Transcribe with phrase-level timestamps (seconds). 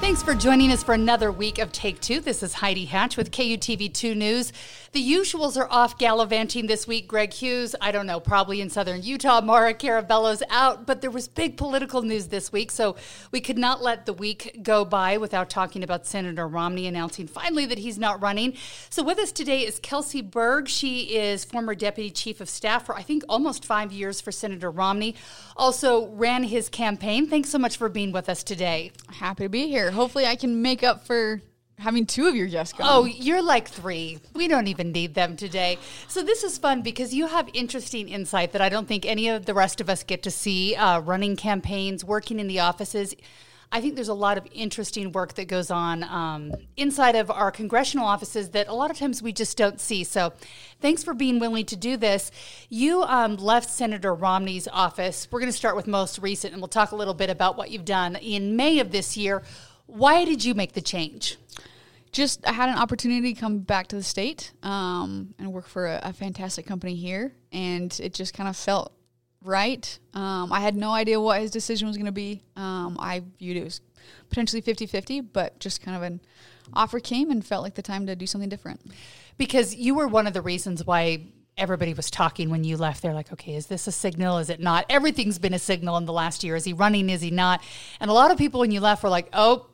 [0.00, 2.20] Thanks for joining us for another week of Take Two.
[2.20, 4.50] This is Heidi Hatch with KUTV 2 News.
[4.92, 7.06] The usuals are off gallivanting this week.
[7.06, 9.40] Greg Hughes, I don't know, probably in southern Utah.
[9.40, 12.96] Maura Carabello's out, but there was big political news this week, so
[13.30, 17.66] we could not let the week go by without talking about Senator Romney announcing finally
[17.66, 18.54] that he's not running.
[18.88, 20.66] So with us today is Kelsey Berg.
[20.66, 24.72] She is former deputy chief of staff for I think almost five years for Senator
[24.72, 25.14] Romney.
[25.56, 27.28] Also ran his campaign.
[27.28, 28.90] Thanks so much for being with us today.
[29.12, 29.90] Happy to be here.
[30.00, 31.42] Hopefully, I can make up for
[31.78, 32.86] having two of your guests come.
[32.88, 34.18] Oh, you're like three.
[34.32, 35.76] We don't even need them today.
[36.08, 39.44] So this is fun because you have interesting insight that I don't think any of
[39.44, 40.74] the rest of us get to see.
[40.74, 43.14] Uh, running campaigns, working in the offices.
[43.72, 47.52] I think there's a lot of interesting work that goes on um, inside of our
[47.52, 50.02] congressional offices that a lot of times we just don't see.
[50.02, 50.32] So,
[50.80, 52.32] thanks for being willing to do this.
[52.68, 55.28] You um, left Senator Romney's office.
[55.30, 57.70] We're going to start with most recent, and we'll talk a little bit about what
[57.70, 59.42] you've done in May of this year.
[59.90, 61.36] Why did you make the change?
[62.12, 65.86] Just I had an opportunity to come back to the state um, and work for
[65.86, 68.92] a, a, fantastic company here, and it just kind of felt
[69.44, 69.98] right.
[70.12, 72.42] Um, I had no idea what his decision was going to be.
[72.56, 73.80] Um, I viewed it as
[74.28, 76.20] potentially 50-50, but just kind of an
[76.72, 78.80] offer came and felt like the time to do something different.
[79.38, 81.26] Because you were one of the reasons why
[81.56, 83.02] everybody was talking when you left.
[83.02, 84.38] They're like, okay, is this a signal?
[84.38, 84.86] Is it not?
[84.88, 86.56] Everything's been a signal in the last year.
[86.56, 87.10] Is he running?
[87.10, 87.62] Is he not?
[88.00, 89.66] And a lot of people when you left were like, oh,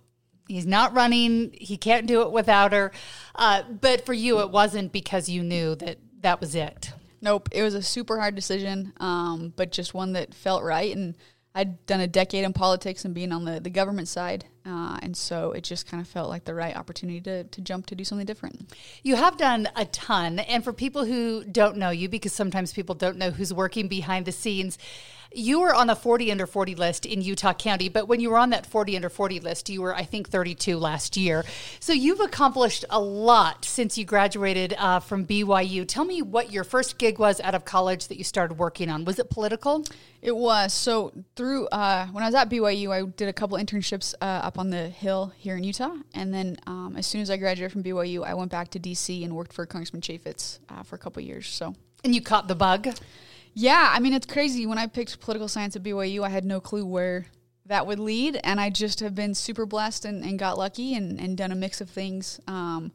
[0.48, 1.54] he's not running.
[1.54, 2.92] He can't do it without her.
[3.34, 6.92] Uh, but for you, it wasn't because you knew that that was it.
[7.20, 7.48] Nope.
[7.52, 10.94] It was a super hard decision, um, but just one that felt right.
[10.94, 11.16] And
[11.54, 14.44] I'd done a decade in politics and being on the, the government side.
[14.66, 17.86] Uh, and so it just kind of felt like the right opportunity to, to jump
[17.86, 18.70] to do something different.
[19.02, 20.40] You have done a ton.
[20.40, 24.26] And for people who don't know you, because sometimes people don't know who's working behind
[24.26, 24.76] the scenes,
[25.36, 28.38] you were on a 40 under 40 list in Utah County, but when you were
[28.38, 31.44] on that 40 under 40 list, you were, I think, 32 last year.
[31.78, 35.86] So you've accomplished a lot since you graduated uh, from BYU.
[35.86, 39.04] Tell me what your first gig was out of college that you started working on.
[39.04, 39.84] Was it political?
[40.22, 40.72] It was.
[40.72, 44.58] So through uh, when I was at BYU, I did a couple internships uh, up
[44.58, 47.82] on the hill here in Utah, and then um, as soon as I graduated from
[47.82, 51.22] BYU, I went back to DC and worked for Congressman Chaffetz uh, for a couple
[51.22, 51.46] years.
[51.46, 51.74] So.
[52.04, 52.88] And you caught the bug.
[53.58, 54.66] Yeah, I mean it's crazy.
[54.66, 57.24] When I picked political science at BYU, I had no clue where
[57.64, 61.18] that would lead, and I just have been super blessed and, and got lucky and,
[61.18, 62.38] and done a mix of things.
[62.46, 62.92] Um,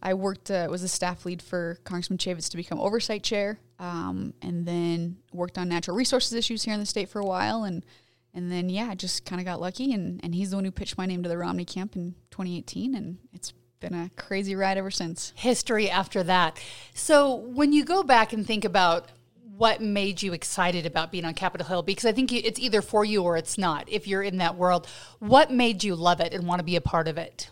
[0.00, 4.32] I worked uh, was a staff lead for Congressman Chaffetz to become oversight chair, um,
[4.42, 7.84] and then worked on natural resources issues here in the state for a while, and
[8.32, 10.96] and then yeah, just kind of got lucky, and and he's the one who pitched
[10.96, 14.92] my name to the Romney camp in 2018, and it's been a crazy ride ever
[14.92, 15.32] since.
[15.34, 16.62] History after that.
[16.94, 19.10] So when you go back and think about
[19.56, 21.82] what made you excited about being on Capitol Hill?
[21.82, 23.88] Because I think it's either for you or it's not.
[23.88, 24.86] If you're in that world,
[25.18, 27.50] what made you love it and want to be a part of it?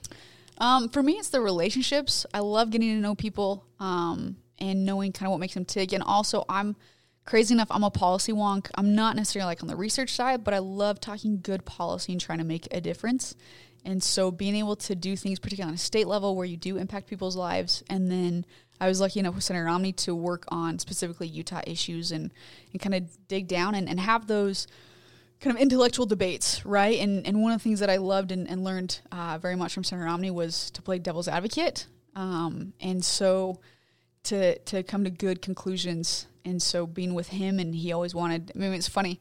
[0.58, 2.26] Um, for me, it's the relationships.
[2.34, 5.92] I love getting to know people um, and knowing kind of what makes them tick.
[5.92, 6.76] And also, I'm
[7.24, 7.68] crazy enough.
[7.70, 8.70] I'm a policy wonk.
[8.74, 12.20] I'm not necessarily like on the research side, but I love talking good policy and
[12.20, 13.34] trying to make a difference.
[13.84, 16.78] And so, being able to do things, particularly on a state level, where you do
[16.78, 18.46] impact people's lives, and then
[18.80, 22.32] I was lucky enough with Senator Romney to work on specifically Utah issues and,
[22.72, 24.66] and kind of dig down and, and have those
[25.40, 26.98] kind of intellectual debates, right?
[26.98, 29.74] And and one of the things that I loved and, and learned uh, very much
[29.74, 31.86] from Senator Romney was to play devil's advocate.
[32.16, 33.60] Um, and so
[34.24, 36.26] to to come to good conclusions.
[36.46, 39.20] And so being with him and he always wanted I mean it's funny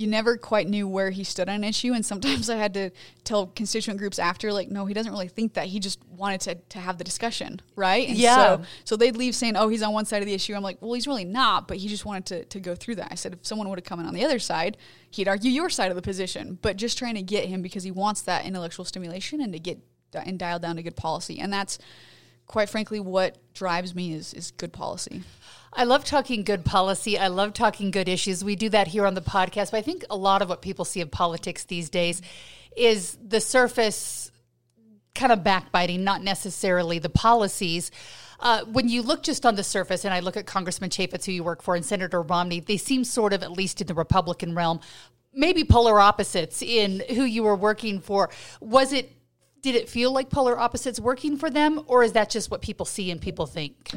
[0.00, 1.92] you never quite knew where he stood on an issue.
[1.92, 2.90] And sometimes I had to
[3.22, 5.66] tell constituent groups after, like, no, he doesn't really think that.
[5.66, 8.08] He just wanted to, to have the discussion, right?
[8.08, 8.56] And yeah.
[8.56, 10.54] So, so they'd leave saying, oh, he's on one side of the issue.
[10.54, 13.08] I'm like, well, he's really not, but he just wanted to, to go through that.
[13.10, 14.78] I said, if someone would have come in on the other side,
[15.10, 17.90] he'd argue your side of the position, but just trying to get him because he
[17.90, 19.78] wants that intellectual stimulation and to get
[20.12, 21.38] and dial down to good policy.
[21.38, 21.78] And that's
[22.46, 25.22] quite frankly what drives me is, is good policy.
[25.72, 27.16] I love talking good policy.
[27.18, 28.42] I love talking good issues.
[28.42, 29.70] We do that here on the podcast.
[29.70, 32.22] But I think a lot of what people see of politics these days
[32.76, 34.30] is the surface
[35.14, 37.90] kind of backbiting, not necessarily the policies.
[38.40, 41.32] Uh, when you look just on the surface, and I look at Congressman Chaffetz, who
[41.32, 44.54] you work for, and Senator Romney, they seem sort of, at least in the Republican
[44.54, 44.80] realm,
[45.32, 48.30] maybe polar opposites in who you were working for.
[48.60, 49.12] Was it?
[49.62, 52.86] Did it feel like polar opposites working for them, or is that just what people
[52.86, 53.90] see and people think?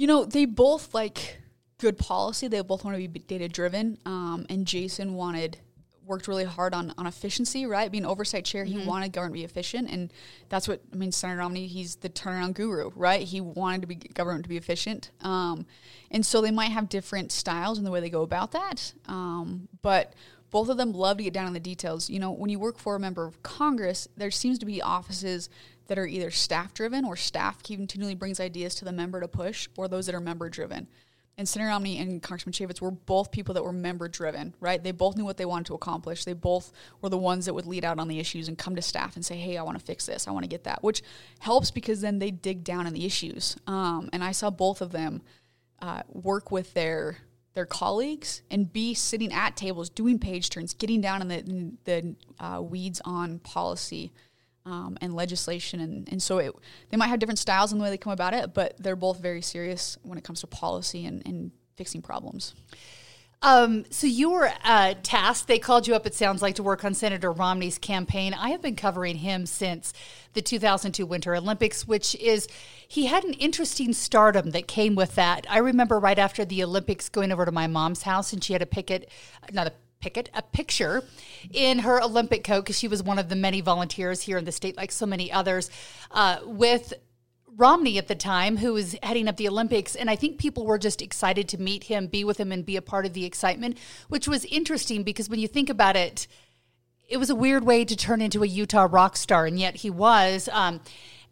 [0.00, 1.42] You know, they both like
[1.76, 2.48] good policy.
[2.48, 3.98] They both want to be data driven.
[4.06, 5.58] Um, and Jason wanted
[6.06, 7.92] worked really hard on, on efficiency, right?
[7.92, 8.78] Being oversight chair, mm-hmm.
[8.78, 9.90] he wanted government to be efficient.
[9.90, 10.10] And
[10.48, 13.20] that's what, I mean, Senator Romney, he's the turnaround guru, right?
[13.20, 15.10] He wanted to be government to be efficient.
[15.20, 15.66] Um,
[16.10, 18.94] and so they might have different styles in the way they go about that.
[19.06, 20.14] Um, but
[20.50, 22.08] both of them love to get down in the details.
[22.08, 25.50] You know, when you work for a member of Congress, there seems to be offices
[25.90, 29.68] that are either staff driven or staff continually brings ideas to the member to push,
[29.76, 30.88] or those that are member driven
[31.40, 34.84] and Senator Romney and Congressman Chaffetz were both people that were member driven, right?
[34.84, 36.26] They both knew what they wanted to accomplish.
[36.26, 36.70] They both
[37.00, 39.24] were the ones that would lead out on the issues and come to staff and
[39.24, 40.28] say, hey, I want to fix this.
[40.28, 41.02] I want to get that, which
[41.38, 43.56] helps because then they dig down in the issues.
[43.66, 45.22] Um, and I saw both of them
[45.80, 47.16] uh, work with their
[47.54, 51.78] their colleagues and be sitting at tables doing page turns, getting down in the, in
[51.84, 54.12] the uh, weeds on policy
[54.66, 55.80] um, and legislation.
[55.80, 56.54] And, and so it,
[56.90, 59.18] they might have different styles in the way they come about it, but they're both
[59.18, 62.54] very serious when it comes to policy and, and fixing problems.
[63.42, 65.48] Um, so you were uh, tasked.
[65.48, 66.06] They called you up.
[66.06, 68.34] It sounds like to work on Senator Romney's campaign.
[68.34, 69.94] I have been covering him since
[70.34, 72.48] the 2002 Winter Olympics, which is
[72.86, 75.46] he had an interesting stardom that came with that.
[75.48, 78.60] I remember right after the Olympics going over to my mom's house, and she had
[78.60, 79.08] a picket,
[79.52, 81.04] not a Pickett a picture
[81.52, 84.52] in her Olympic coat because she was one of the many volunteers here in the
[84.52, 85.70] state, like so many others,
[86.10, 86.94] uh, with
[87.54, 89.94] Romney at the time, who was heading up the Olympics.
[89.94, 92.76] And I think people were just excited to meet him, be with him, and be
[92.76, 93.76] a part of the excitement,
[94.08, 96.26] which was interesting because when you think about it,
[97.06, 99.90] it was a weird way to turn into a Utah rock star, and yet he
[99.90, 100.48] was.
[100.50, 100.80] Um,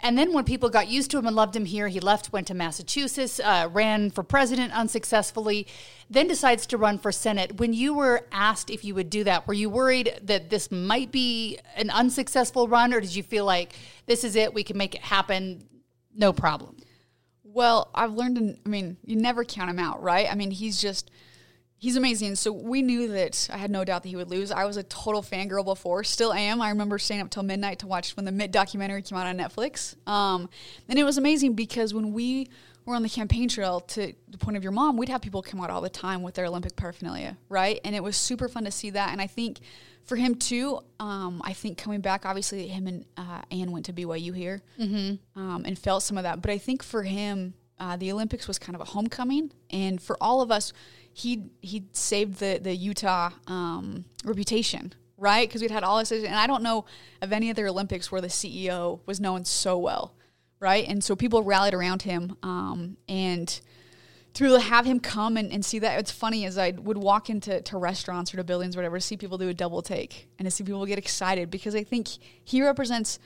[0.01, 2.47] and then when people got used to him and loved him here, he left, went
[2.49, 5.67] to Massachusetts, uh, ran for president unsuccessfully,
[6.09, 7.59] then decides to run for Senate.
[7.59, 11.11] When you were asked if you would do that, were you worried that this might
[11.11, 13.75] be an unsuccessful run, or did you feel like
[14.07, 15.65] this is it, we can make it happen,
[16.15, 16.77] no problem?
[17.43, 20.31] Well, I've learned, I mean, you never count him out, right?
[20.31, 21.11] I mean, he's just
[21.81, 22.35] He's amazing.
[22.35, 24.51] So we knew that I had no doubt that he would lose.
[24.51, 26.61] I was a total fangirl before, still am.
[26.61, 29.39] I remember staying up till midnight to watch when the Mitt documentary came out on
[29.39, 29.95] Netflix.
[30.09, 30.49] Um,
[30.89, 32.49] and it was amazing because when we
[32.85, 35.61] were on the campaign trail, to the point of your mom, we'd have people come
[35.61, 37.81] out all the time with their Olympic paraphernalia, right?
[37.85, 39.13] And it was super fun to see that.
[39.13, 39.61] And I think
[40.03, 43.93] for him too, um, I think coming back, obviously him and uh, Ann went to
[43.93, 45.41] BYU here mm-hmm.
[45.41, 46.43] um, and felt some of that.
[46.43, 50.17] But I think for him, uh, the Olympics was kind of a homecoming, and for
[50.21, 50.73] all of us,
[51.19, 55.49] he he saved the the Utah um, reputation, right?
[55.49, 56.85] Because we'd had all this, and I don't know
[57.21, 60.15] of any other Olympics where the CEO was known so well,
[60.61, 60.87] right?
[60.87, 63.61] And so people rallied around him, um, and
[64.35, 67.61] to have him come and, and see that, it's funny as I would walk into
[67.61, 70.47] to restaurants or to buildings or whatever to see people do a double take and
[70.47, 72.09] to see people get excited because I think
[72.45, 73.19] he represents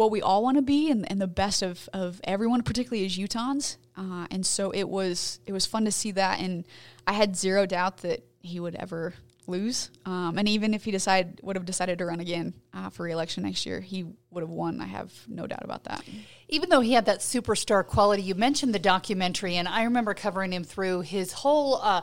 [0.00, 3.18] what we all want to be and, and the best of, of everyone, particularly as
[3.18, 3.76] Utahns.
[3.98, 6.64] Uh, and so it was it was fun to see that, and
[7.06, 9.12] I had zero doubt that he would ever
[9.46, 9.90] lose.
[10.06, 13.42] Um, and even if he decided would have decided to run again uh, for reelection
[13.42, 14.80] next year, he would have won.
[14.80, 16.02] I have no doubt about that.
[16.48, 20.54] Even though he had that superstar quality, you mentioned the documentary, and I remember covering
[20.54, 21.76] him through his whole.
[21.76, 22.00] Uh,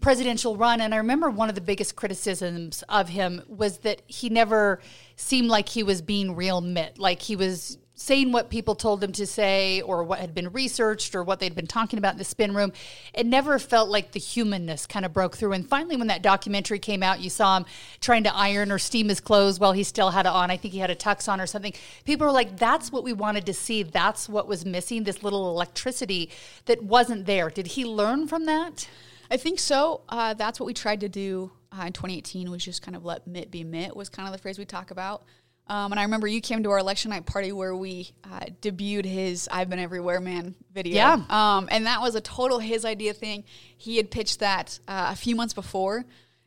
[0.00, 0.80] presidential run.
[0.80, 4.80] And I remember one of the biggest criticisms of him was that he never
[5.16, 9.12] seemed like he was being real Mitt, like he was saying what people told him
[9.12, 12.24] to say or what had been researched or what they'd been talking about in the
[12.24, 12.72] spin room.
[13.12, 15.52] It never felt like the humanness kind of broke through.
[15.52, 17.66] And finally, when that documentary came out, you saw him
[18.00, 20.50] trying to iron or steam his clothes while he still had it on.
[20.50, 21.72] I think he had a tux on or something.
[22.04, 23.84] People were like, that's what we wanted to see.
[23.84, 26.30] That's what was missing this little electricity
[26.66, 27.48] that wasn't there.
[27.48, 28.88] Did he learn from that?
[29.34, 30.02] I think so.
[30.08, 33.26] Uh, that's what we tried to do uh, in 2018 was just kind of let
[33.26, 35.24] Mitt be Mitt was kind of the phrase we talk about.
[35.66, 39.06] Um, and I remember you came to our election night party where we uh, debuted
[39.06, 40.94] his "I've Been Everywhere Man" video.
[40.94, 41.24] Yeah.
[41.28, 43.42] Um, and that was a total his idea thing.
[43.76, 46.04] He had pitched that uh, a few months before,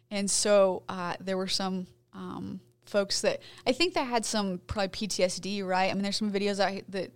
[0.10, 5.08] and so uh, there were some um, folks that I think that had some probably
[5.08, 5.66] PTSD.
[5.66, 5.92] Right?
[5.92, 7.12] I mean, there's some videos out that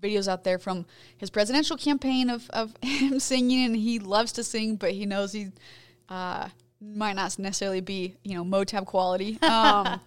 [0.00, 4.44] videos out there from his presidential campaign of of him singing, and he loves to
[4.44, 5.48] sing, but he knows he
[6.08, 6.48] uh,
[6.80, 9.38] might not necessarily be you know Motown quality.
[9.50, 10.00] Um,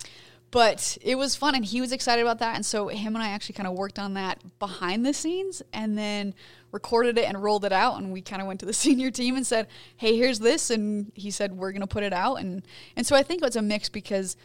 [0.51, 3.29] but it was fun and he was excited about that and so him and i
[3.29, 6.31] actually kind of worked on that behind the scenes and then
[6.71, 9.35] recorded it and rolled it out and we kind of went to the senior team
[9.35, 12.62] and said hey here's this and he said we're going to put it out and
[12.95, 14.38] and so i think it's a mix because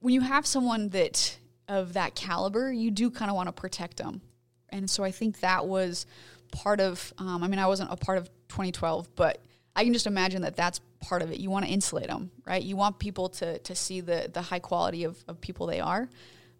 [0.00, 3.98] when you have someone that of that caliber, you do kind of want to protect
[3.98, 4.22] them.
[4.70, 6.06] And so I think that was
[6.50, 7.12] part of.
[7.18, 9.42] Um, I mean, I wasn't a part of 2012, but
[9.74, 11.38] I can just imagine that that's part of it.
[11.38, 12.62] You want to insulate them, right?
[12.62, 16.08] You want people to to see the the high quality of, of people they are.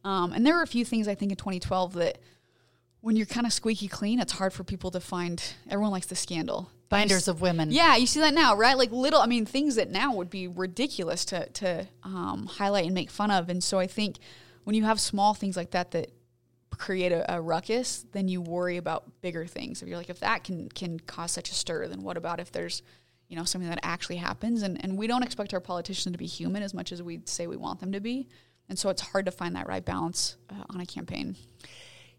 [0.05, 2.19] Um, and there were a few things I think in 2012 that
[3.01, 5.43] when you're kind of squeaky clean, it's hard for people to find.
[5.69, 6.71] Everyone likes the scandal.
[6.89, 7.71] Binders of women.
[7.71, 8.77] Yeah, you see that now, right?
[8.77, 12.95] Like little, I mean, things that now would be ridiculous to to um, highlight and
[12.95, 13.49] make fun of.
[13.51, 14.17] And so I think
[14.65, 16.11] when you have small things like that that
[16.79, 19.83] create a, a, ruckus, then you worry about bigger things.
[19.83, 22.53] If you're like, if that can can cause such a stir, then what about if
[22.53, 22.83] there's
[23.29, 24.63] you know something that actually happens?
[24.63, 27.47] And and we don't expect our politicians to be human as much as we say
[27.47, 28.29] we want them to be.
[28.69, 31.37] And so it's hard to find that right balance uh, on a campaign.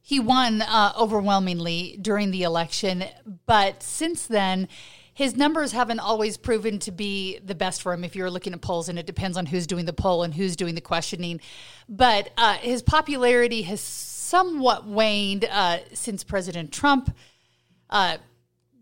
[0.01, 3.03] He won uh, overwhelmingly during the election,
[3.45, 4.67] but since then,
[5.13, 8.61] his numbers haven't always proven to be the best for him if you're looking at
[8.61, 11.41] polls, and it depends on who's doing the poll and who's doing the questioning.
[11.89, 13.81] But uh, his popularity has
[14.29, 17.15] somewhat waned uh, since President Trump
[17.89, 18.17] uh,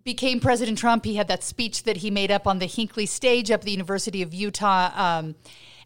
[0.04, 1.06] became President Trump.
[1.06, 3.72] He had that speech that he made up on the Hinckley stage up at the
[3.72, 4.92] University of Utah.
[4.94, 5.36] Um,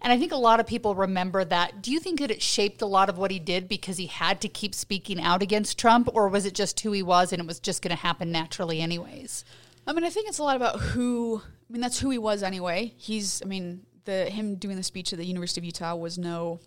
[0.01, 1.83] and I think a lot of people remember that.
[1.83, 4.41] Do you think that it shaped a lot of what he did because he had
[4.41, 7.47] to keep speaking out against Trump, or was it just who he was and it
[7.47, 9.45] was just going to happen naturally, anyways?
[9.85, 11.41] I mean, I think it's a lot about who.
[11.45, 12.93] I mean, that's who he was anyway.
[12.97, 13.43] He's.
[13.43, 16.59] I mean, the him doing the speech at the University of Utah was no.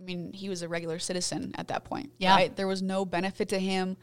[0.00, 2.12] I mean, he was a regular citizen at that point.
[2.18, 2.56] Yeah, right?
[2.56, 3.96] there was no benefit to him.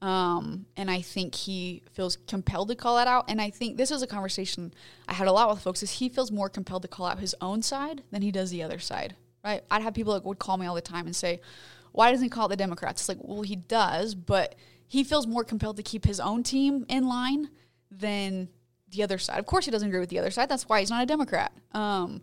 [0.00, 3.26] Um, and I think he feels compelled to call that out.
[3.28, 4.74] And I think this is a conversation
[5.06, 7.36] I had a lot with folks is he feels more compelled to call out his
[7.40, 9.14] own side than he does the other side.
[9.44, 9.62] Right?
[9.70, 11.40] I'd have people that would call me all the time and say,
[11.92, 14.54] "Why doesn't he call it the Democrats?" It's like, well, he does, but
[14.86, 17.48] he feels more compelled to keep his own team in line
[17.90, 18.48] than
[18.88, 19.38] the other side.
[19.38, 20.48] Of course, he doesn't agree with the other side.
[20.48, 21.52] That's why he's not a Democrat.
[21.72, 22.22] Um,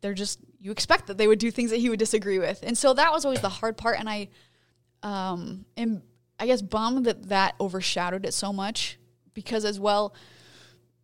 [0.00, 2.76] they're just you expect that they would do things that he would disagree with, and
[2.76, 3.98] so that was always the hard part.
[3.98, 4.28] And I
[5.02, 6.02] um, am
[6.38, 8.98] I guess bummed that that overshadowed it so much
[9.34, 10.14] because as well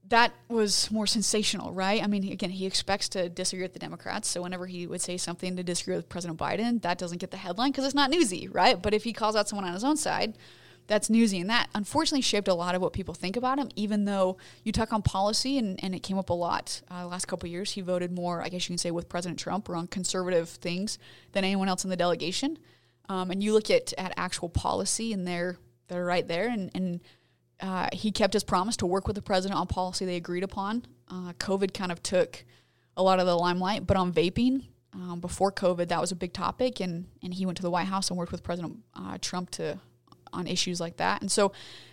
[0.08, 2.02] that was more sensational, right?
[2.02, 4.28] I mean, again, he expects to disagree with the Democrats.
[4.28, 7.38] So whenever he would say something to disagree with President Biden, that doesn't get the
[7.38, 8.80] headline because it's not newsy, right?
[8.80, 10.36] But if he calls out someone on his own side,
[10.86, 11.40] that's newsy.
[11.40, 14.72] And that unfortunately shaped a lot of what people think about him, even though you
[14.72, 17.72] talk on policy and, and it came up a lot uh, last couple years.
[17.72, 20.98] He voted more, I guess you can say, with President Trump or on conservative things
[21.32, 22.58] than anyone else in the delegation.
[23.08, 26.48] Um, and you look at, at actual policy, and they're they're right there.
[26.48, 27.00] And, and
[27.60, 30.86] uh, he kept his promise to work with the president on policy they agreed upon.
[31.08, 32.44] Uh, COVID kind of took
[32.96, 34.64] a lot of the limelight, but on vaping,
[34.94, 37.86] um, before COVID, that was a big topic, and and he went to the White
[37.86, 39.78] House and worked with President uh, Trump to
[40.34, 41.20] on issues like that.
[41.20, 41.52] And so,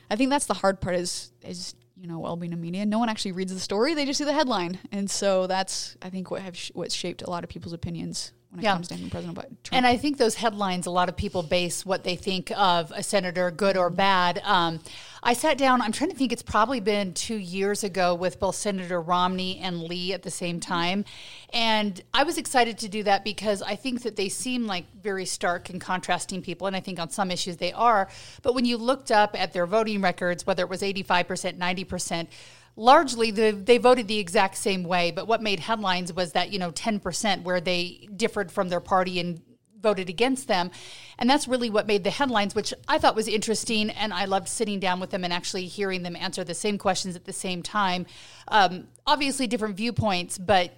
[0.09, 2.85] I think that's the hard part is is you know well being a media.
[2.85, 6.09] No one actually reads the story; they just see the headline, and so that's I
[6.09, 8.73] think what have sh- what shaped a lot of people's opinions when it yeah.
[8.73, 9.57] comes to him and President Trump.
[9.71, 13.01] And I think those headlines, a lot of people base what they think of a
[13.01, 14.41] senator, good or bad.
[14.43, 14.81] Um,
[15.23, 18.55] I sat down, I'm trying to think, it's probably been two years ago with both
[18.55, 21.05] Senator Romney and Lee at the same time.
[21.53, 25.25] And I was excited to do that because I think that they seem like very
[25.25, 26.67] stark and contrasting people.
[26.67, 28.09] And I think on some issues they are.
[28.41, 32.27] But when you looked up at their voting records, whether it was 85%, 90%,
[32.75, 35.11] largely the, they voted the exact same way.
[35.11, 39.19] But what made headlines was that, you know, 10% where they differed from their party
[39.19, 39.41] and
[39.81, 40.71] voted against them.
[41.17, 43.89] And that's really what made the headlines, which I thought was interesting.
[43.89, 47.15] And I loved sitting down with them and actually hearing them answer the same questions
[47.15, 48.05] at the same time.
[48.47, 50.71] Um, obviously, different viewpoints, but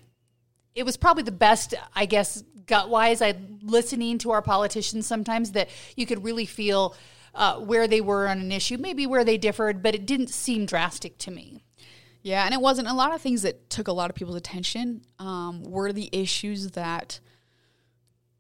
[0.76, 3.22] it was probably the best, I guess, gut wise.
[3.22, 6.96] I listening to our politicians sometimes that you could really feel
[7.36, 10.66] uh, where they were on an issue, maybe where they differed, but it didn't seem
[10.66, 11.63] drastic to me.
[12.24, 15.02] Yeah, and it wasn't a lot of things that took a lot of people's attention
[15.20, 17.20] um, were the issues that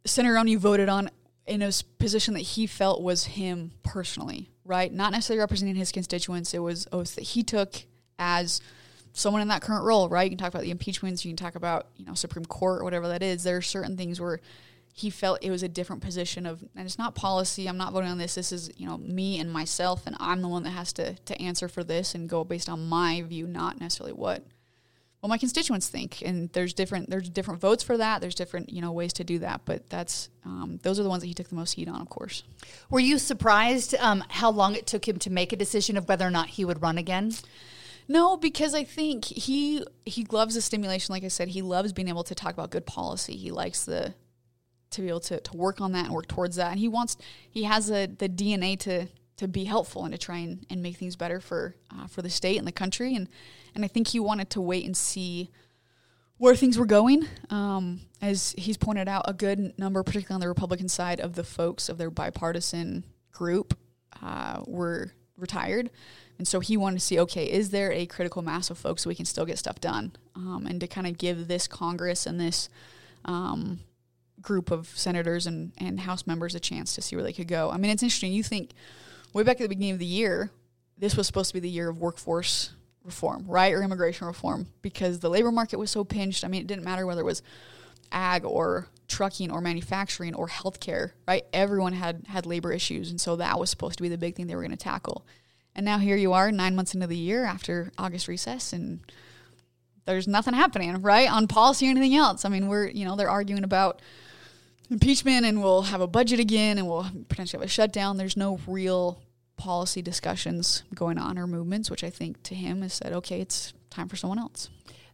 [0.05, 1.11] Senator Romney voted on
[1.45, 4.91] in a position that he felt was him personally, right?
[4.91, 6.53] Not necessarily representing his constituents.
[6.53, 7.75] It was oaths that he took
[8.17, 8.61] as
[9.11, 10.23] someone in that current role, right?
[10.23, 12.83] You can talk about the impeachments, you can talk about, you know, Supreme Court or
[12.85, 13.43] whatever that is.
[13.43, 14.39] There are certain things where
[14.95, 18.09] he felt it was a different position of and it's not policy i'm not voting
[18.09, 20.93] on this this is you know me and myself and i'm the one that has
[20.93, 24.43] to to answer for this and go based on my view not necessarily what
[25.19, 28.81] what my constituents think and there's different there's different votes for that there's different you
[28.81, 31.47] know ways to do that but that's um, those are the ones that he took
[31.49, 32.43] the most heat on of course
[32.89, 36.27] were you surprised um, how long it took him to make a decision of whether
[36.27, 37.31] or not he would run again
[38.05, 41.13] no, because I think he he loves the stimulation.
[41.13, 43.37] Like I said, he loves being able to talk about good policy.
[43.37, 44.13] He likes the
[44.93, 46.71] to be able to, to work on that and work towards that.
[46.71, 47.17] And he wants,
[47.49, 49.07] he has a, the DNA to,
[49.37, 52.29] to be helpful and to try and, and make things better for, uh, for the
[52.29, 53.15] state and the country.
[53.15, 53.27] And,
[53.75, 55.49] and I think he wanted to wait and see
[56.37, 57.27] where things were going.
[57.49, 61.43] Um, as he's pointed out, a good number, particularly on the Republican side, of the
[61.43, 63.77] folks of their bipartisan group
[64.21, 65.89] uh, were retired.
[66.37, 69.07] And so he wanted to see okay, is there a critical mass of folks so
[69.07, 70.13] we can still get stuff done?
[70.35, 72.69] Um, and to kind of give this Congress and this
[73.25, 73.79] um,
[74.43, 77.71] group of senators and, and House members a chance to see where they could go.
[77.71, 78.33] I mean, it's interesting.
[78.33, 78.71] You think
[79.33, 80.51] way back at the beginning of the year,
[80.97, 82.73] this was supposed to be the year of workforce
[83.03, 83.73] reform, right?
[83.73, 86.45] Or immigration reform because the labor market was so pinched.
[86.45, 87.41] I mean, it didn't matter whether it was
[88.11, 91.43] ag or trucking or manufacturing or healthcare, right?
[91.51, 94.47] Everyone had had labor issues, and so that was supposed to be the big thing
[94.47, 95.25] they were going to tackle.
[95.75, 98.99] And now here you are, nine months into the year after August recess, and
[100.05, 102.45] there's nothing happening, right, on policy or anything else.
[102.45, 104.01] I mean, we're you know they're arguing about
[104.93, 108.17] impeachment, and we'll have a budget again, and we'll potentially have a shutdown.
[108.17, 109.21] There's no real
[109.57, 113.73] policy discussions going on or movements, which I think to him has said, okay, it's
[113.89, 114.69] time for someone else.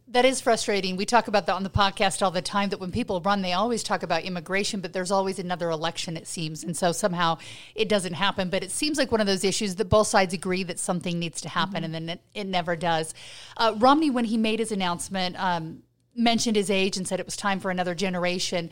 [0.08, 0.96] That is frustrating.
[0.96, 3.52] We talk about that on the podcast all the time that when people run, they
[3.52, 6.64] always talk about immigration, but there's always another election, it seems.
[6.64, 7.38] And so somehow
[7.76, 8.50] it doesn't happen.
[8.50, 11.40] But it seems like one of those issues that both sides agree that something needs
[11.42, 11.84] to happen, mm-hmm.
[11.84, 13.14] and then it, it, never does.
[13.56, 15.84] Uh, Romney, when he made his announcement, um,
[16.16, 18.70] mentioned his age and said it was time for another generation.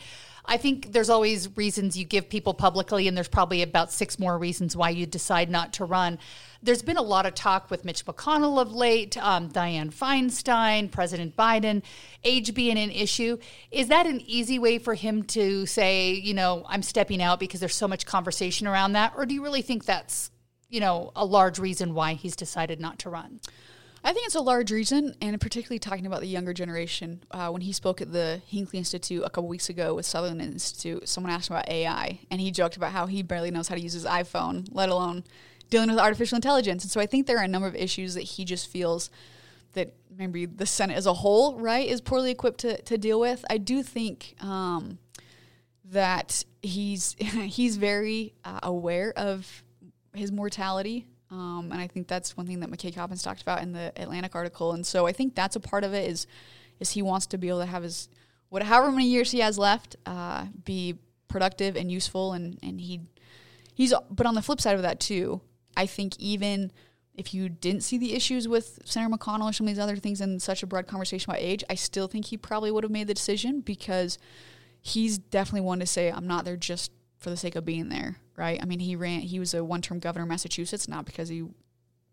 [0.49, 4.38] I think there's always reasons you give people publicly, and there's probably about six more
[4.38, 6.19] reasons why you decide not to run.
[6.62, 11.37] There's been a lot of talk with Mitch McConnell of late, um, Dianne Feinstein, President
[11.37, 11.83] Biden,
[12.25, 13.37] age being an issue.
[13.71, 17.61] Is that an easy way for him to say, you know, I'm stepping out because
[17.61, 19.12] there's so much conversation around that?
[19.19, 20.31] Or do you really think that's,
[20.71, 23.40] you know, a large reason why he's decided not to run?
[24.05, 27.25] I think it's a large reason, and particularly talking about the younger generation.
[27.31, 31.09] Uh, when he spoke at the Hinckley Institute a couple weeks ago with Sutherland Institute,
[31.09, 33.81] someone asked him about AI, and he joked about how he barely knows how to
[33.81, 35.25] use his iPhone, let alone
[35.69, 36.85] dealing with artificial intelligence.
[36.85, 39.11] And so I think there are a number of issues that he just feels
[39.75, 43.45] that maybe the Senate as a whole, right, is poorly equipped to, to deal with.
[43.50, 44.99] I do think um,
[45.85, 49.62] that he's he's very uh, aware of
[50.14, 53.73] his mortality um, and I think that's one thing that McKay Coppins talked about in
[53.73, 54.73] the Atlantic article.
[54.73, 56.26] And so I think that's a part of it is
[56.80, 58.08] is he wants to be able to have his
[58.49, 60.97] what however many years he has left uh, be
[61.28, 63.00] productive and useful and and he
[63.75, 65.41] he's but on the flip side of that too,
[65.76, 66.73] I think even
[67.14, 70.21] if you didn't see the issues with Senator McConnell or some of these other things
[70.21, 73.08] in such a broad conversation about age, I still think he probably would have made
[73.08, 74.19] the decision because
[74.80, 78.19] he's definitely one to say, I'm not there just for the sake of being there,
[78.39, 78.59] right?
[78.63, 81.45] I mean, he ran, he was a one term governor of Massachusetts, not because he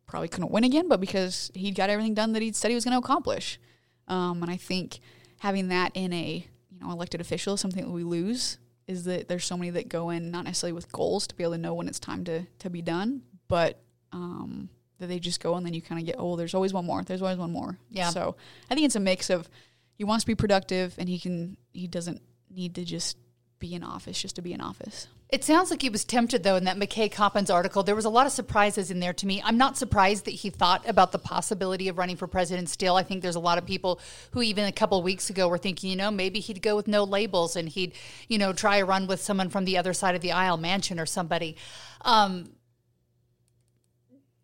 [0.08, 2.84] probably couldn't win again, but because he'd got everything done that he said he was
[2.84, 3.60] going to accomplish.
[4.08, 5.00] Um, and I think
[5.40, 8.58] having that in a you know elected official, something that we lose
[8.88, 11.54] is that there's so many that go in not necessarily with goals to be able
[11.54, 13.80] to know when it's time to to be done, but
[14.12, 16.86] um, that they just go and then you kind of get oh, there's always one
[16.86, 17.78] more, there's always one more.
[17.90, 18.10] Yeah.
[18.10, 18.36] So
[18.70, 19.50] I think it's a mix of
[19.94, 23.18] he wants to be productive and he can he doesn't need to just
[23.60, 25.08] be in office just to be in office.
[25.30, 27.82] It sounds like he was tempted, though, in that McKay Coppins article.
[27.82, 29.42] There was a lot of surprises in there to me.
[29.44, 32.96] I'm not surprised that he thought about the possibility of running for president still.
[32.96, 34.00] I think there's a lot of people
[34.32, 37.04] who, even a couple weeks ago, were thinking, you know, maybe he'd go with no
[37.04, 37.94] labels and he'd,
[38.28, 41.02] you know, try a run with someone from the other side of the aisle, Manchin
[41.02, 41.58] or somebody.
[42.02, 42.52] Um,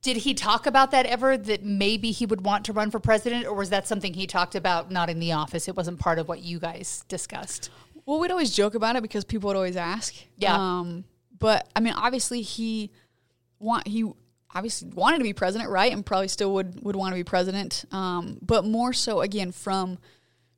[0.01, 3.45] did he talk about that ever that maybe he would want to run for president
[3.45, 6.27] or was that something he talked about not in the office it wasn't part of
[6.27, 7.69] what you guys discussed
[8.05, 10.13] well, we'd always joke about it because people would always ask.
[10.37, 10.55] Yeah.
[10.55, 11.05] Um,
[11.37, 12.91] but I mean, obviously he
[13.59, 14.11] want he
[14.53, 15.91] obviously wanted to be president, right?
[15.91, 17.85] And probably still would would want to be president.
[17.91, 19.97] Um, but more so again from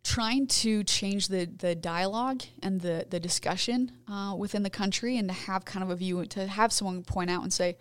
[0.03, 5.29] trying to change the the dialogue and the the discussion uh, within the country, and
[5.29, 7.77] to have kind of a view to have someone point out and say,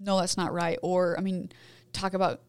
[0.00, 1.50] no, that's not right, or I mean,
[1.92, 2.40] talk about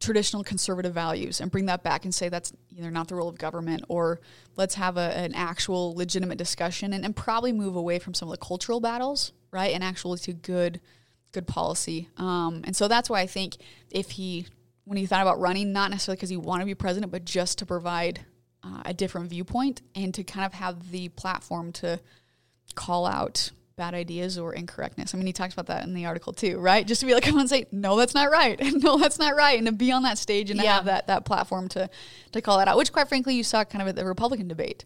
[0.00, 3.38] traditional conservative values and bring that back and say that's either not the role of
[3.38, 4.20] government or
[4.56, 8.38] let's have a, an actual legitimate discussion and, and probably move away from some of
[8.38, 10.80] the cultural battles right and actually to good
[11.32, 12.08] good policy.
[12.16, 13.56] Um, and so that's why i think
[13.90, 14.46] if he
[14.84, 17.58] when he thought about running not necessarily because he wanted to be president but just
[17.58, 18.24] to provide
[18.62, 22.00] uh, a different viewpoint and to kind of have the platform to
[22.74, 25.14] call out bad ideas or incorrectness.
[25.14, 26.86] I mean, he talks about that in the article too, right?
[26.86, 29.34] Just to be like, come on, say, no, that's not right, and no, that's not
[29.34, 30.74] right, and to be on that stage and yeah.
[30.74, 31.88] have that that platform to
[32.32, 32.76] to call that out.
[32.76, 34.84] Which, quite frankly, you saw kind of at the Republican debate,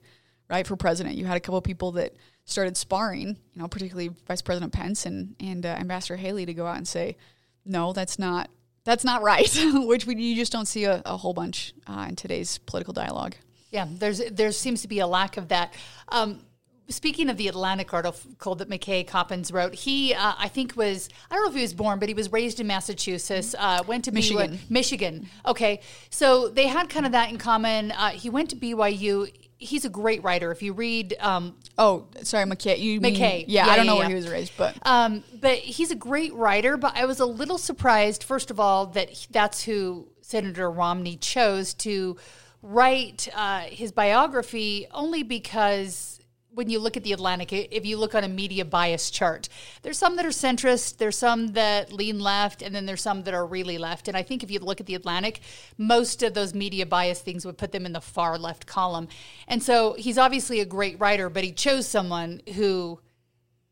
[0.48, 1.16] right, for president.
[1.16, 5.06] You had a couple of people that started sparring, you know, particularly Vice President Pence
[5.06, 7.16] and and uh, Ambassador Haley to go out and say,
[7.64, 8.50] no, that's not
[8.84, 12.16] that's not right, which we, you just don't see a, a whole bunch uh, in
[12.16, 13.34] today's political dialogue.
[13.70, 15.74] Yeah, there's there seems to be a lack of that.
[16.08, 16.40] Um,
[16.88, 21.34] speaking of the Atlantic article that McKay Coppins wrote, he, uh, I think, was, I
[21.34, 24.12] don't know if he was born, but he was raised in Massachusetts, uh, went to
[24.12, 24.52] Michigan.
[24.54, 25.28] BYU, Michigan.
[25.46, 25.80] Okay.
[26.10, 27.92] So they had kind of that in common.
[27.92, 29.30] Uh, he went to BYU.
[29.60, 30.50] He's a great writer.
[30.52, 32.78] If you read, um, Oh, sorry, McKay.
[32.78, 33.44] You mean- McKay.
[33.48, 34.00] yeah, Yeah, I don't yeah, know yeah.
[34.00, 36.76] where he was raised, but um, but he's a great writer.
[36.76, 41.16] But I was a little surprised, first of all, that he- that's who Senator Romney
[41.16, 42.16] chose to
[42.62, 46.17] write uh, his biography, only because
[46.58, 49.48] when you look at the Atlantic, if you look on a media bias chart,
[49.82, 53.32] there's some that are centrist, there's some that lean left, and then there's some that
[53.32, 54.08] are really left.
[54.08, 55.38] And I think if you look at the Atlantic,
[55.76, 59.06] most of those media bias things would put them in the far left column.
[59.46, 62.98] And so he's obviously a great writer, but he chose someone who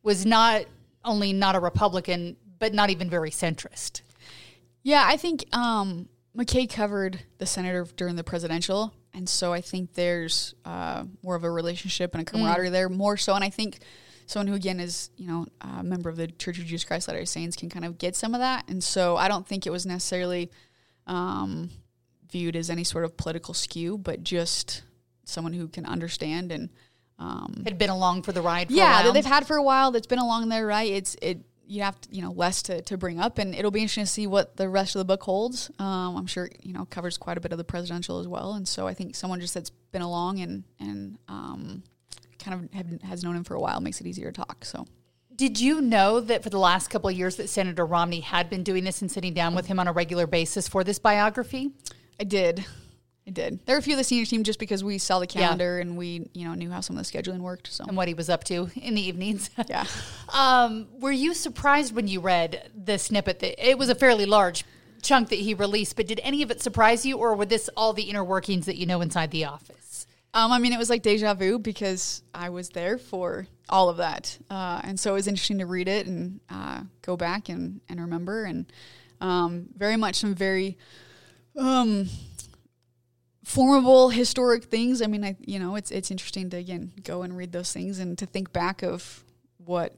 [0.04, 0.66] was not
[1.04, 4.02] only not a Republican, but not even very centrist.
[4.84, 9.94] Yeah, I think um, McKay covered the senator during the presidential, and so I think
[9.94, 13.34] there's uh, more of a relationship and a camaraderie there, more so.
[13.34, 13.78] And I think
[14.26, 17.24] someone who again is you know a member of the Church of Jesus Christ Latter-day
[17.24, 18.68] Saints can kind of get some of that.
[18.68, 20.50] And so I don't think it was necessarily
[21.06, 21.70] um,
[22.30, 24.82] viewed as any sort of political skew, but just
[25.24, 26.68] someone who can understand and
[27.18, 28.68] um, Had been along for the ride.
[28.68, 29.04] For a yeah while.
[29.04, 32.00] that they've had for a while that's been along there right it's it you have
[32.00, 34.56] to, you know less to, to bring up and it'll be interesting to see what
[34.56, 35.70] the rest of the book holds.
[35.78, 38.66] Um, i'm sure you know covers quite a bit of the presidential as well and
[38.66, 41.82] so i think someone just that's been along and and um,
[42.38, 44.86] kind of have, has known him for a while makes it easier to talk so.
[45.34, 48.62] Did you know that for the last couple of years that Senator Romney had been
[48.62, 51.72] doing this and sitting down with him on a regular basis for this biography?
[52.18, 52.64] i did
[53.26, 55.26] i did there were a few of the senior team just because we saw the
[55.26, 55.32] Yeah.
[55.42, 58.08] calendar and we you know knew how some of the scheduling worked so And what
[58.08, 59.50] he was up to in the evenings.
[59.68, 59.84] yeah
[60.32, 63.38] um, were you surprised when you read the snippet?
[63.40, 64.64] That it was a fairly large
[65.02, 67.92] chunk that he released, but did any of it surprise you, or were this all
[67.92, 70.06] the inner workings that you know inside the office?
[70.34, 73.98] Um, I mean, it was like deja vu because I was there for all of
[73.98, 77.80] that, uh, and so it was interesting to read it and uh, go back and,
[77.88, 78.66] and remember, and
[79.20, 80.76] um, very much some very
[81.56, 82.08] um,
[83.46, 85.00] formable historic things.
[85.00, 88.00] I mean, I you know, it's it's interesting to again go and read those things
[88.00, 89.22] and to think back of
[89.58, 89.94] what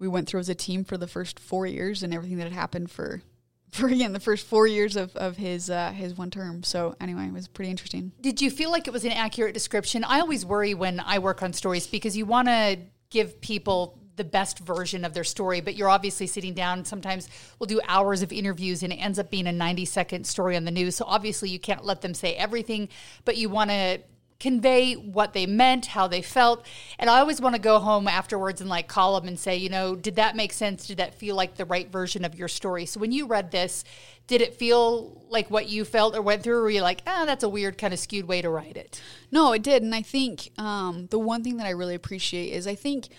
[0.00, 2.52] we went through as a team for the first four years and everything that had
[2.52, 3.22] happened for.
[3.72, 6.62] For again, the first four years of, of his uh, his one term.
[6.62, 8.12] So anyway, it was pretty interesting.
[8.20, 10.04] Did you feel like it was an accurate description?
[10.04, 12.76] I always worry when I work on stories because you want to
[13.08, 16.84] give people the best version of their story, but you're obviously sitting down.
[16.84, 20.56] Sometimes we'll do hours of interviews and it ends up being a 90 second story
[20.56, 20.96] on the news.
[20.96, 22.88] So obviously you can't let them say everything,
[23.24, 24.00] but you want to
[24.42, 26.66] convey what they meant, how they felt.
[26.98, 29.68] And I always want to go home afterwards and like call them and say, you
[29.68, 30.88] know, did that make sense?
[30.88, 32.84] Did that feel like the right version of your story?
[32.84, 33.84] So when you read this,
[34.26, 37.24] did it feel like what you felt or went through, or were you like, ah,
[37.24, 39.00] that's a weird kind of skewed way to write it?
[39.30, 39.84] No, it did.
[39.84, 43.10] And I think um, the one thing that I really appreciate is I think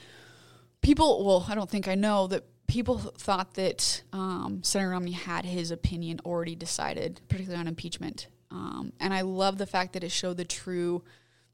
[0.84, 5.46] people, well, I don't think I know that people thought that um, Senator Romney had
[5.46, 8.28] his opinion already decided, particularly on impeachment.
[8.52, 11.04] Um, and I love the fact that it showed the true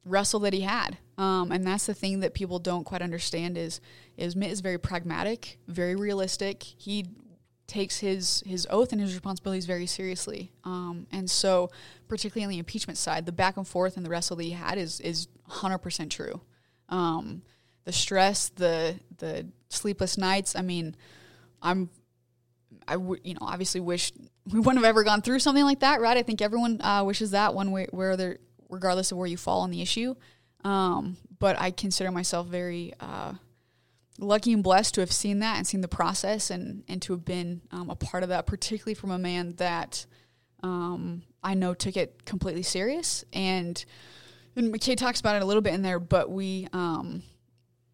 [0.03, 0.97] wrestle that he had.
[1.17, 3.79] Um, and that's the thing that people don't quite understand is
[4.17, 6.63] is Mitt is very pragmatic, very realistic.
[6.63, 7.05] He
[7.67, 10.51] takes his his oath and his responsibilities very seriously.
[10.63, 11.69] Um, and so,
[12.07, 14.77] particularly on the impeachment side, the back and forth and the wrestle that he had
[14.77, 16.41] is is hundred percent true.
[16.89, 17.43] Um,
[17.89, 20.55] the stress, the the sleepless nights.
[20.55, 20.95] I mean,
[21.59, 21.89] I'm
[22.87, 24.11] I would, you know, obviously wish
[24.51, 26.15] we wouldn't have ever gone through something like that, right?
[26.15, 28.37] I think everyone uh, wishes that one way, where they're,
[28.69, 30.13] regardless of where you fall on the issue.
[30.63, 33.33] Um, but I consider myself very uh,
[34.19, 37.25] lucky and blessed to have seen that and seen the process and, and to have
[37.25, 40.05] been um, a part of that, particularly from a man that
[40.61, 43.25] um, I know took it completely serious.
[43.33, 43.83] And,
[44.55, 47.23] and McKay talks about it a little bit in there, but we, um,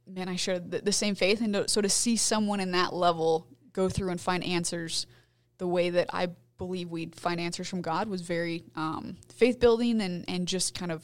[0.08, 1.42] man, I share the, the same faith.
[1.42, 5.08] And to, so to see someone in that level go through and find answers
[5.58, 10.02] the way that I believe we'd find answers from God was very um, faith building
[10.02, 11.04] and, and just kind of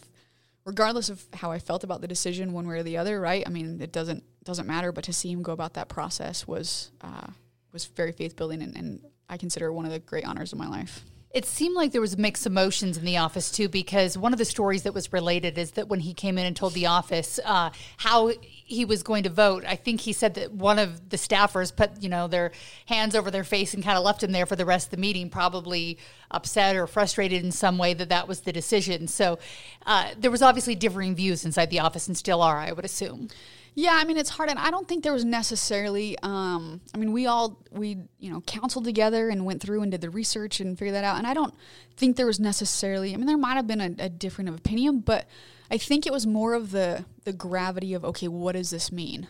[0.66, 3.44] regardless of how I felt about the decision one way or the other, right?
[3.46, 6.92] I mean, it doesn't doesn't matter, but to see him go about that process was
[7.02, 7.28] uh,
[7.74, 10.68] was very faith building and, and I consider one of the great honors of my
[10.68, 11.06] life.
[11.34, 14.44] It seemed like there was mixed emotions in the office too, because one of the
[14.46, 17.70] stories that was related is that when he came in and told the office uh,
[17.98, 21.74] how he was going to vote, I think he said that one of the staffers
[21.74, 22.52] put you know their
[22.88, 24.98] hands over their face and kind of left him there for the rest of the
[24.98, 25.98] meeting, probably
[26.32, 29.08] upset or frustrated in some way that that was the decision.
[29.08, 29.40] So
[29.86, 33.30] uh, there was obviously differing views inside the office, and still are, I would assume.
[33.74, 36.18] Yeah, I mean it's hard, and I don't think there was necessarily.
[36.24, 40.02] Um, I mean, we all we you know counseled together and went through and did
[40.02, 41.54] the research and figured that out, and I don't
[41.96, 43.14] think there was necessarily.
[43.14, 45.26] I mean, there might have been a, a different of opinion, but
[45.70, 49.30] I think it was more of the the gravity of okay, what does this mean,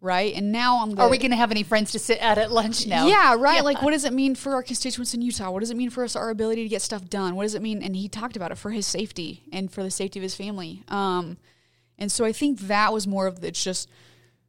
[0.00, 0.34] right?
[0.34, 0.98] And now I'm.
[0.98, 3.06] Are we going to have any friends to sit at at lunch now?
[3.06, 3.56] Yeah, right.
[3.56, 3.62] Yeah.
[3.62, 5.50] Like, what does it mean for our constituents in Utah?
[5.50, 7.36] What does it mean for us, our ability to get stuff done?
[7.36, 7.82] What does it mean?
[7.82, 10.84] And he talked about it for his safety and for the safety of his family.
[10.88, 11.36] Um,
[11.98, 13.88] and so I think that was more of the, it's just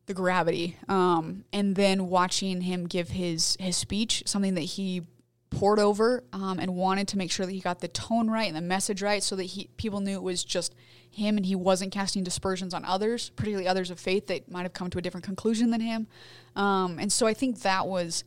[0.06, 0.78] the gravity.
[0.88, 5.04] Um, and then watching him give his his speech, something that he
[5.52, 8.56] poured over um, and wanted to make sure that he got the tone right and
[8.56, 10.76] the message right, so that he people knew it was just
[11.10, 14.74] him and he wasn't casting dispersions on others, particularly others of faith that might have
[14.74, 16.08] come to a different conclusion than him.
[16.56, 18.24] Um, and so I think that was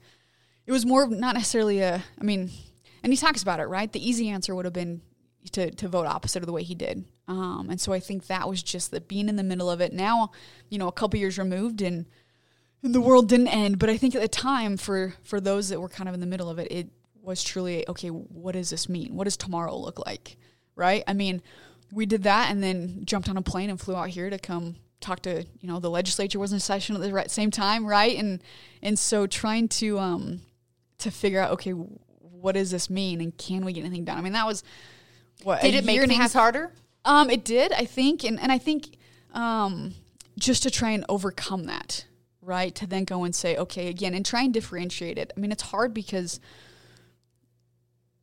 [0.67, 2.03] it was more of not necessarily a.
[2.21, 2.51] I mean,
[3.03, 3.91] and he talks about it right.
[3.91, 5.03] The easy answer would have been
[5.53, 7.05] to to vote opposite of the way he did.
[7.27, 9.93] Um, and so I think that was just the being in the middle of it.
[9.93, 10.33] Now,
[10.69, 12.07] you know, a couple years removed and
[12.83, 13.79] and the world didn't end.
[13.79, 16.27] But I think at the time, for for those that were kind of in the
[16.27, 16.89] middle of it, it
[17.23, 18.09] was truly okay.
[18.09, 19.15] What does this mean?
[19.15, 20.37] What does tomorrow look like?
[20.75, 21.03] Right?
[21.07, 21.43] I mean,
[21.93, 24.77] we did that and then jumped on a plane and flew out here to come
[25.01, 28.17] talk to you know the legislature was in session at the same time, right?
[28.17, 28.43] And
[28.83, 30.43] and so trying to um
[30.99, 34.19] to figure out okay, what does this mean and can we get anything done?
[34.19, 34.63] I mean, that was
[35.43, 36.73] what did it make things half, harder?
[37.05, 38.97] Um, it did, I think, and and I think
[39.33, 39.95] um,
[40.39, 42.07] just to try and overcome that,
[42.43, 42.75] right?
[42.77, 45.33] To then go and say, okay, again, and try and differentiate it.
[45.37, 46.41] I mean, it's hard because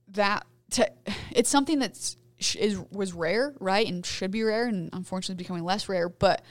[0.09, 0.89] that to,
[1.31, 2.17] it's something that's
[2.55, 6.09] is was rare, right, and should be rare, and unfortunately becoming less rare.
[6.09, 6.43] But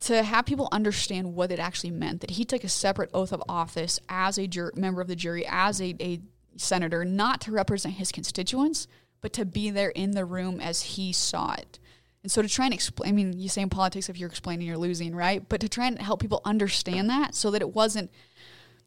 [0.00, 3.42] to have people understand what it actually meant that he took a separate oath of
[3.48, 6.20] office as a jur- member of the jury, as a, a
[6.56, 8.86] senator, not to represent his constituents,
[9.24, 11.78] but to be there in the room as he saw it.
[12.22, 14.66] And so to try and explain, I mean, you say in politics, if you're explaining,
[14.66, 15.42] you're losing, right?
[15.48, 18.10] But to try and help people understand that so that it wasn't,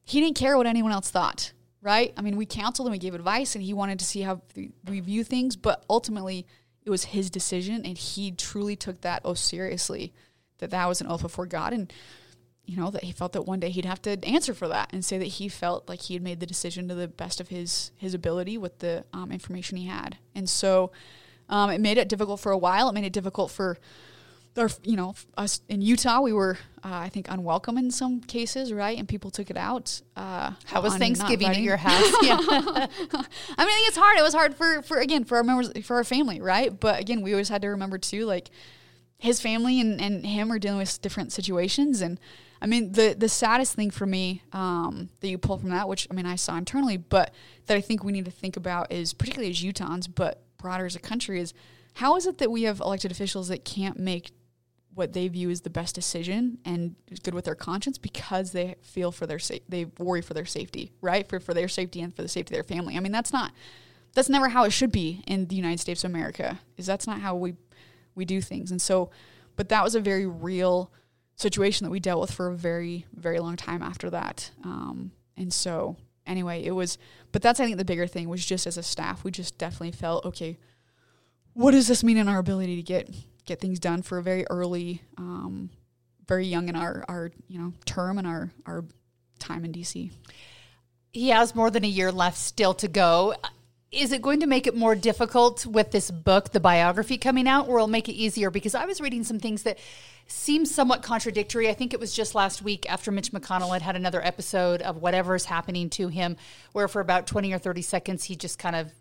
[0.03, 2.13] he didn't care what anyone else thought, right?
[2.15, 4.43] I mean, we counseled and we gave advice and he wanted to see how
[4.87, 6.45] we view things, but ultimately
[6.85, 10.13] it was his decision and he truly took that oath seriously,
[10.59, 11.73] that that was an oath before God.
[11.73, 11.91] And
[12.67, 15.03] you know, that he felt that one day he'd have to answer for that and
[15.03, 17.91] say that he felt like he had made the decision to the best of his
[17.95, 20.17] his ability with the um, information he had.
[20.35, 20.91] And so
[21.49, 22.89] um, it made it difficult for a while.
[22.89, 23.77] It made it difficult for
[24.57, 26.19] our, you know, us in Utah.
[26.19, 28.97] We were, uh, I think, unwelcome in some cases, right?
[28.97, 30.01] And people took it out.
[30.15, 32.15] Uh, How was Thanksgiving at your house?
[32.21, 32.37] yeah.
[32.37, 32.87] I mean,
[33.57, 34.19] I think it's hard.
[34.19, 36.77] It was hard for for again for our members for our family, right?
[36.77, 38.49] But again, we always had to remember too, like
[39.17, 42.19] his family and, and him are dealing with different situations and
[42.61, 46.07] I mean, the the saddest thing for me um, that you pull from that, which
[46.09, 47.33] I mean I saw internally, but
[47.67, 50.95] that I think we need to think about is particularly as Utahns, but broader as
[50.95, 51.53] a country, is
[51.95, 54.31] how is it that we have elected officials that can't make
[54.97, 58.75] what they view as the best decision and is good with their conscience because they
[58.81, 61.29] feel for their sa- they worry for their safety, right?
[61.29, 62.97] For for their safety and for the safety of their family.
[62.97, 63.51] I mean, that's not
[64.13, 66.59] that's never how it should be in the United States of America.
[66.77, 67.53] Is that's not how we
[68.15, 68.71] we do things.
[68.71, 69.11] And so,
[69.55, 70.91] but that was a very real
[71.37, 74.51] situation that we dealt with for a very, very long time after that.
[74.63, 75.95] Um, and so,
[76.25, 76.97] anyway, it was,
[77.31, 79.91] but that's, I think, the bigger thing was just as a staff, we just definitely
[79.91, 80.57] felt, okay,
[81.53, 83.09] what does this mean in our ability to get,
[83.45, 85.69] get things done for a very early, um,
[86.27, 88.83] very young in our, our, you know, term and our, our
[89.39, 90.11] time in DC.
[91.13, 93.35] He has more than a year left still to go.
[93.91, 97.69] Is it going to make it more difficult with this book, the biography coming out,
[97.69, 98.51] or will make it easier?
[98.51, 99.79] Because I was reading some things that
[100.27, 101.69] seems somewhat contradictory.
[101.69, 104.97] I think it was just last week after Mitch McConnell had had another episode of
[104.97, 106.35] whatever's happening to him,
[106.73, 108.91] where for about 20 or 30 seconds he just kind of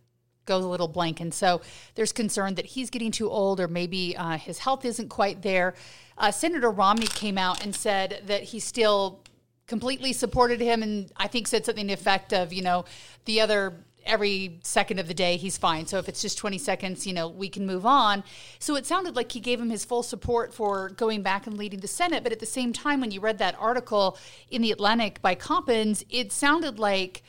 [0.45, 1.21] goes a little blank.
[1.21, 1.63] And so
[1.97, 5.75] there's concern that he's getting too old or maybe uh, his health isn't quite there.
[6.17, 9.19] Uh, Senator Romney came out and said that he still
[9.67, 12.85] completely supported him and I think said something to the effect of, you know,
[13.25, 13.75] the other
[14.07, 15.87] every second of the day he's fine.
[15.87, 18.25] So if it's just 20 seconds, you know, we can move on.
[18.59, 21.81] So it sounded like he gave him his full support for going back and leading
[21.81, 22.23] the Senate.
[22.23, 24.19] But at the same time, when you read that article
[24.51, 27.23] in the Atlantic by Coppins, it sounded like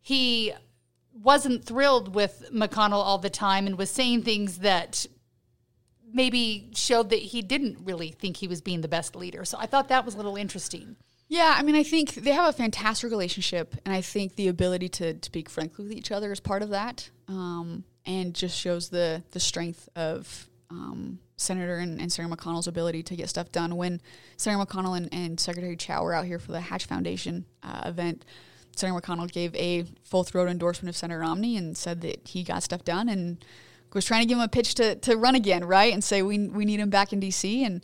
[0.00, 0.52] he
[1.12, 5.06] wasn't thrilled with McConnell all the time and was saying things that
[6.12, 9.44] maybe showed that he didn't really think he was being the best leader.
[9.44, 10.96] So I thought that was a little interesting.
[11.32, 14.90] Yeah, I mean, I think they have a fantastic relationship, and I think the ability
[14.90, 18.90] to to speak frankly with each other is part of that, um, and just shows
[18.90, 23.76] the the strength of um, Senator and, and, Senator McConnell's ability to get stuff done.
[23.76, 24.02] When
[24.36, 28.26] Senator McConnell and, and Secretary Chao were out here for the Hatch Foundation uh, event,
[28.76, 32.62] Senator McConnell gave a full throat endorsement of Senator Romney and said that he got
[32.62, 33.42] stuff done, and
[33.94, 36.46] was trying to give him a pitch to to run again, right, and say we
[36.48, 37.64] we need him back in D.C.
[37.64, 37.82] and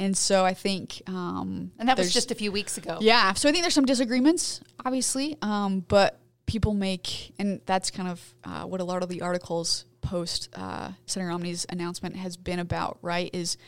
[0.00, 2.96] and so I think, um, and that was just a few weeks ago.
[3.02, 3.34] Yeah.
[3.34, 8.34] So I think there's some disagreements, obviously, um, but people make, and that's kind of
[8.42, 12.98] uh, what a lot of the articles post uh, Senator Romney's announcement has been about,
[13.02, 13.28] right?
[13.34, 13.58] Is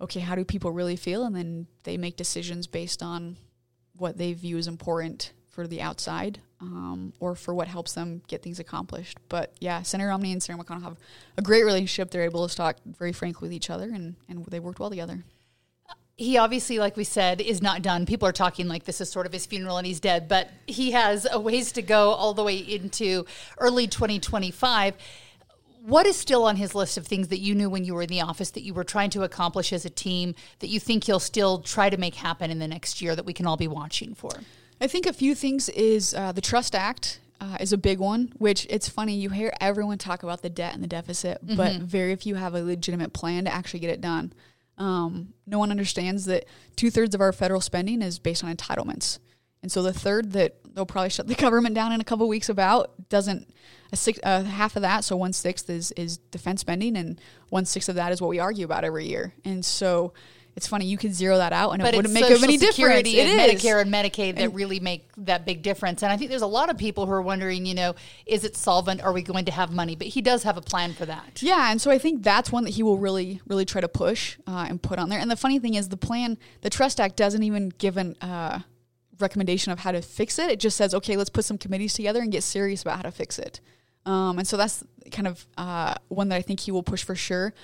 [0.00, 1.24] okay, how do people really feel?
[1.24, 3.36] And then they make decisions based on
[3.96, 8.44] what they view as important for the outside um, or for what helps them get
[8.44, 9.18] things accomplished.
[9.28, 10.98] But yeah, Senator Romney and Senator McConnell have
[11.36, 12.12] a great relationship.
[12.12, 15.24] They're able to talk very frankly with each other, and, and they worked well together.
[16.16, 18.06] He obviously, like we said, is not done.
[18.06, 20.92] People are talking like this is sort of his funeral and he's dead, but he
[20.92, 23.24] has a ways to go all the way into
[23.58, 24.94] early 2025
[25.84, 28.08] what is still on his list of things that you knew when you were in
[28.08, 31.20] the office that you were trying to accomplish as a team that you think he'll
[31.20, 34.14] still try to make happen in the next year that we can all be watching
[34.14, 34.30] for?
[34.80, 37.20] I think a few things is uh, the Trust Act.
[37.40, 40.72] Uh, is a big one, which it's funny, you hear everyone talk about the debt
[40.72, 41.56] and the deficit, mm-hmm.
[41.56, 44.32] but very few have a legitimate plan to actually get it done.
[44.78, 49.18] Um, no one understands that two thirds of our federal spending is based on entitlements.
[49.62, 52.48] And so the third that they'll probably shut the government down in a couple weeks
[52.48, 53.48] about doesn't
[53.92, 57.64] a six, uh, half of that, so one sixth is is defense spending, and one
[57.64, 59.32] sixth of that is what we argue about every year.
[59.44, 60.12] And so
[60.56, 63.08] it's funny you could zero that out, and but it wouldn't make any difference.
[63.08, 66.02] It is Medicare and Medicaid that and, really make that big difference.
[66.02, 68.56] And I think there's a lot of people who are wondering, you know, is it
[68.56, 69.02] solvent?
[69.02, 69.96] Are we going to have money?
[69.96, 71.42] But he does have a plan for that.
[71.42, 74.36] Yeah, and so I think that's one that he will really, really try to push
[74.46, 75.18] uh, and put on there.
[75.18, 78.60] And the funny thing is, the plan, the Trust Act, doesn't even give an uh,
[79.18, 80.50] recommendation of how to fix it.
[80.50, 83.10] It just says, okay, let's put some committees together and get serious about how to
[83.10, 83.60] fix it.
[84.06, 87.14] Um, and so that's kind of uh, one that I think he will push for
[87.14, 87.54] sure.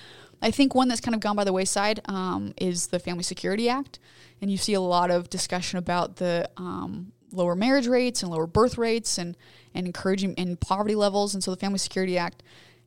[0.41, 3.69] I think one that's kind of gone by the wayside um, is the Family Security
[3.69, 3.99] Act.
[4.41, 8.47] And you see a lot of discussion about the um, lower marriage rates and lower
[8.47, 9.37] birth rates and,
[9.73, 11.33] and encouraging in poverty levels.
[11.33, 12.43] And so the Family Security Act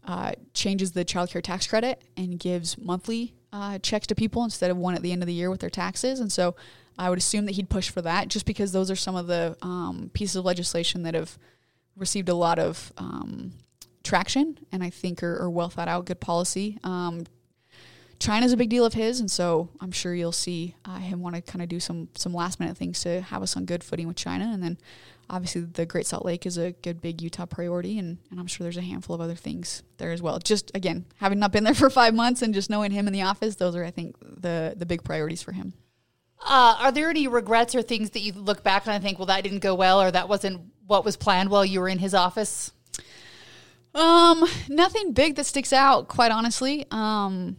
[0.07, 4.71] uh, changes the child care tax credit and gives monthly uh, checks to people instead
[4.71, 6.21] of one at the end of the year with their taxes.
[6.21, 6.57] And so
[6.99, 9.57] I would assume that he'd push for that just because those are some of the
[9.63, 11.39] um, pieces of legislation that have
[11.97, 13.53] received a lot of um,
[14.03, 16.79] traction and I think are, are, well thought out, good policy.
[16.85, 17.25] Um,
[18.19, 21.37] China's a big deal of his, and so I'm sure you'll see uh, him want
[21.37, 24.07] to kind of do some some last minute things to have us on good footing
[24.07, 24.79] with China, and then
[25.31, 28.65] obviously the Great Salt Lake is a good big Utah priority, and, and I'm sure
[28.65, 30.39] there's a handful of other things there as well.
[30.39, 33.23] Just again, having not been there for five months and just knowing him in the
[33.23, 35.75] office, those are I think the the big priorities for him.
[36.47, 39.27] Uh, are there any regrets or things that you look back on and think, well,
[39.27, 42.15] that didn't go well, or that wasn't what was planned while you were in his
[42.15, 42.73] office?
[43.95, 46.85] Um, nothing big that sticks out, quite honestly.
[46.91, 47.57] Um,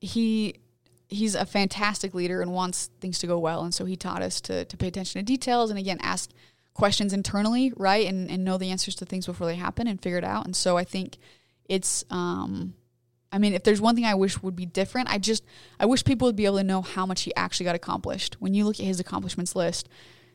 [0.00, 0.56] he
[1.08, 4.40] he's a fantastic leader and wants things to go well, and so he taught us
[4.42, 6.30] to to pay attention to details and again ask
[6.74, 10.18] questions internally, right, and and know the answers to things before they happen and figure
[10.18, 10.44] it out.
[10.46, 11.18] And so I think
[11.68, 12.74] it's um
[13.32, 15.44] I mean, if there's one thing I wish would be different, I just
[15.78, 18.36] I wish people would be able to know how much he actually got accomplished.
[18.40, 19.88] When you look at his accomplishments list,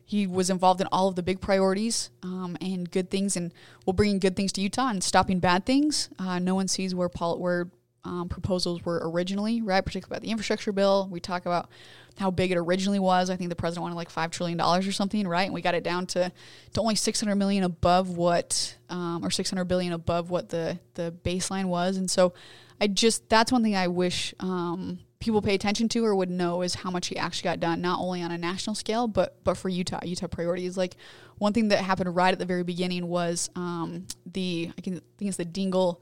[0.06, 3.54] he was involved in all of the big priorities um, and good things, and
[3.86, 6.10] will bringing good things to Utah and stopping bad things.
[6.19, 7.69] Uh, no one sees where pol- where
[8.05, 9.83] um, proposals were originally, right?
[9.83, 11.09] Particularly about the infrastructure bill.
[11.11, 11.69] We talk about
[12.17, 13.29] how big it originally was.
[13.29, 15.43] I think the president wanted like five trillion dollars or something, right?
[15.43, 16.31] And we got it down to,
[16.73, 20.79] to only six hundred million above what, um, or six hundred billion above what the
[20.93, 21.97] the baseline was.
[21.97, 22.33] And so,
[22.79, 26.61] I just that's one thing I wish um, people pay attention to or would know
[26.61, 29.57] is how much he actually got done, not only on a national scale, but but
[29.57, 29.99] for Utah.
[30.03, 30.77] Utah priorities.
[30.77, 30.95] Like
[31.37, 35.29] one thing that happened right at the very beginning was um, the I can think
[35.29, 35.99] it's the Dingell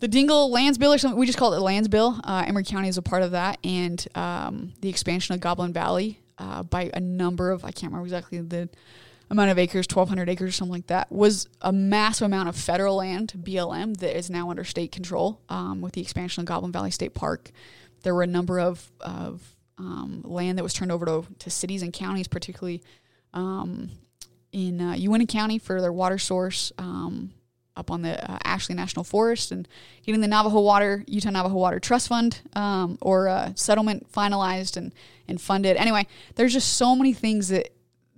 [0.00, 1.18] the Dingell Lands Bill or something.
[1.18, 2.18] We just call it the Lands Bill.
[2.24, 6.20] Uh, Emery County is a part of that, and um, the expansion of Goblin Valley
[6.38, 8.68] uh, by a number of I can't remember exactly the
[9.30, 12.96] amount of acres, 1,200 acres or something like that, was a massive amount of federal
[12.96, 16.90] land, BLM, that is now under state control um, with the expansion of Goblin Valley
[16.90, 17.52] State Park.
[18.02, 19.40] There were a number of, of
[19.78, 22.82] um, land that was turned over to, to cities and counties, particularly
[23.32, 23.90] um,
[24.50, 26.72] in uh, Uintah County for their water source.
[26.76, 27.32] Um,
[27.80, 29.66] up on the uh, Ashley National Forest and
[30.06, 34.94] getting the Navajo Water, Utah Navajo Water Trust Fund um, or uh, settlement finalized and,
[35.26, 35.76] and funded.
[35.76, 37.70] Anyway, there's just so many things that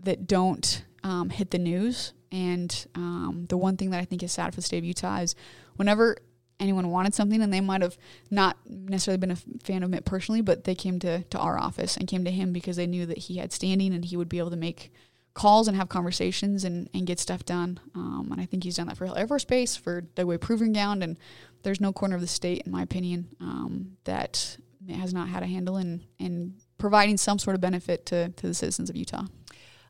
[0.02, 2.12] that don't um, hit the news.
[2.30, 5.18] And um, the one thing that I think is sad for the state of Utah
[5.18, 5.34] is
[5.76, 6.16] whenever
[6.58, 7.98] anyone wanted something and they might have
[8.30, 11.96] not necessarily been a fan of it personally, but they came to, to our office
[11.96, 14.38] and came to him because they knew that he had standing and he would be
[14.38, 14.92] able to make
[15.34, 17.80] calls and have conversations and, and get stuff done.
[17.94, 20.72] Um, and I think he's done that for Hill Air Force Base, for Dugway Proving
[20.72, 21.18] Ground, and
[21.62, 24.56] there's no corner of the state, in my opinion, um, that
[24.90, 28.54] has not had a handle in, in providing some sort of benefit to, to the
[28.54, 29.24] citizens of Utah.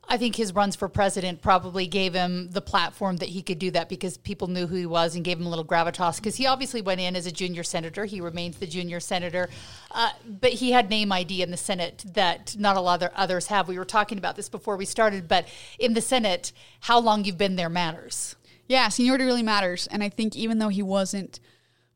[0.09, 3.71] I think his runs for president probably gave him the platform that he could do
[3.71, 6.17] that because people knew who he was and gave him a little gravitas.
[6.17, 8.05] Because he obviously went in as a junior senator.
[8.05, 9.49] He remains the junior senator.
[9.91, 13.47] Uh, but he had name ID in the Senate that not a lot of others
[13.47, 13.69] have.
[13.69, 15.47] We were talking about this before we started, but
[15.79, 18.37] in the Senate, how long you've been there matters.
[18.69, 19.87] Yeah, seniority really matters.
[19.87, 21.41] And I think even though he wasn't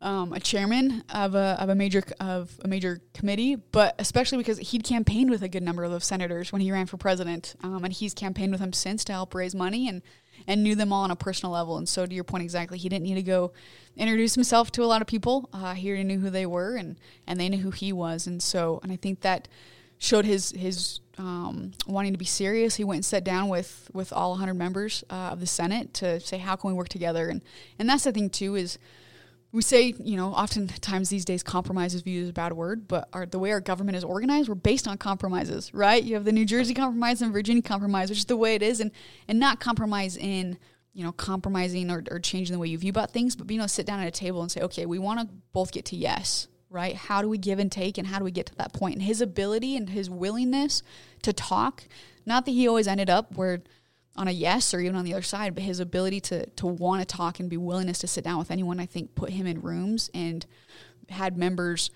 [0.01, 4.59] um, a chairman of a of a major of a major committee, but especially because
[4.59, 7.93] he'd campaigned with a good number of senators when he ran for president, um, and
[7.93, 10.03] he's campaigned with them since to help raise money and
[10.47, 11.79] and knew them all on a personal level.
[11.79, 13.53] And so, to your point exactly, he didn't need to go
[13.97, 15.49] introduce himself to a lot of people.
[15.53, 18.27] Uh, he already knew who they were, and and they knew who he was.
[18.27, 19.49] And so, and I think that
[19.99, 22.77] showed his his um, wanting to be serious.
[22.77, 26.21] He went and sat down with with all 100 members uh, of the Senate to
[26.21, 27.29] say how can we work together.
[27.29, 27.43] And
[27.79, 28.79] and that's the thing too is
[29.57, 33.09] we say, you know, oftentimes these days compromise is viewed as a bad word, but
[33.15, 36.05] our, the way our government is organized, we're based on compromises, right?
[36.05, 38.81] You have the New Jersey compromise and Virginia compromise, which is the way it is,
[38.81, 38.91] and
[39.29, 40.59] and not compromise in
[40.93, 43.69] you know compromising or, or changing the way you view about things, but being able
[43.69, 45.97] to sit down at a table and say, okay, we want to both get to
[45.97, 46.95] yes, right?
[46.95, 48.97] How do we give and take, and how do we get to that point?
[48.97, 50.83] And his ability and his willingness
[51.23, 51.85] to talk,
[52.27, 53.63] not that he always ended up where
[54.17, 57.01] on a yes or even on the other side, but his ability to to want
[57.01, 59.61] to talk and be willingness to sit down with anyone, I think, put him in
[59.61, 60.45] rooms and
[61.09, 61.91] had members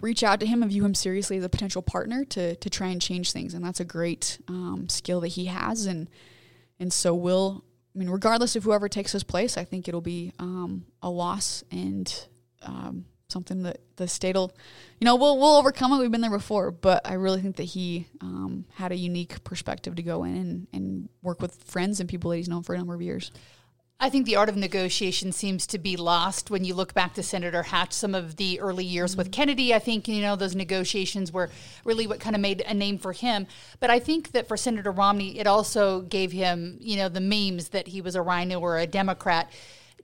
[0.00, 2.88] reach out to him and view him seriously as a potential partner to to try
[2.88, 6.08] and change things, and that's a great um, skill that he has, and
[6.78, 7.64] and so will.
[7.94, 11.62] I mean, regardless of whoever takes his place, I think it'll be um, a loss
[11.70, 12.26] and
[12.62, 14.52] um, something that the state will,
[15.00, 15.98] you know, we'll we'll overcome it.
[15.98, 19.96] We've been there before, but I really think that he um, had a unique perspective
[19.96, 22.78] to go in and, and work with friends and people that he's known for a
[22.78, 23.32] number of years.
[24.02, 27.22] I think the art of negotiation seems to be lost when you look back to
[27.22, 27.92] Senator Hatch.
[27.92, 29.18] Some of the early years mm-hmm.
[29.18, 31.50] with Kennedy, I think you know those negotiations were
[31.84, 33.46] really what kind of made a name for him.
[33.78, 37.68] But I think that for Senator Romney, it also gave him you know the memes
[37.68, 39.52] that he was a rhino or a Democrat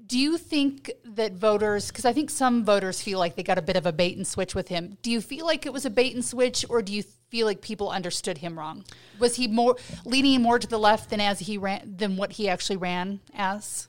[0.09, 3.63] do you think that voters, because I think some voters feel like they got a
[3.63, 5.91] bit of a bait and switch with him, do you feel like it was a
[5.91, 8.85] bait and switch or do you feel like people understood him wrong?
[9.19, 12.49] Was he more leaning more to the left than as he ran than what he
[12.49, 13.89] actually ran as?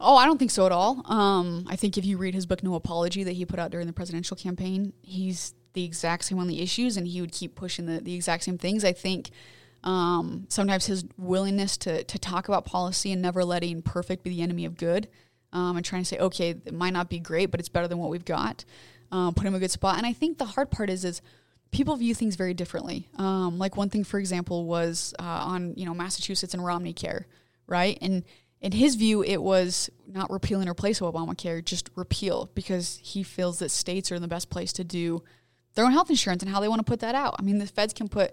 [0.00, 1.02] Oh, I don't think so at all.
[1.06, 3.86] Um, I think if you read his book No Apology that he put out during
[3.86, 7.84] the presidential campaign, he's the exact same on the issues and he would keep pushing
[7.84, 8.84] the, the exact same things.
[8.84, 9.30] I think
[9.84, 14.40] um, sometimes his willingness to, to talk about policy and never letting perfect be the
[14.40, 15.08] enemy of good
[15.52, 17.98] um, and trying to say, okay, it might not be great, but it's better than
[17.98, 18.64] what we've got.
[19.10, 19.98] Um, put him in a good spot.
[19.98, 21.20] And I think the hard part is, is
[21.70, 23.08] people view things very differently.
[23.16, 27.26] Um, like one thing, for example, was uh, on you know Massachusetts and Romney Care,
[27.66, 27.98] right?
[28.00, 28.24] And
[28.60, 33.58] in his view, it was not repeal and replace Obamacare, just repeal because he feels
[33.58, 35.22] that states are in the best place to do
[35.74, 37.34] their own health insurance and how they want to put that out.
[37.38, 38.32] I mean, the feds can put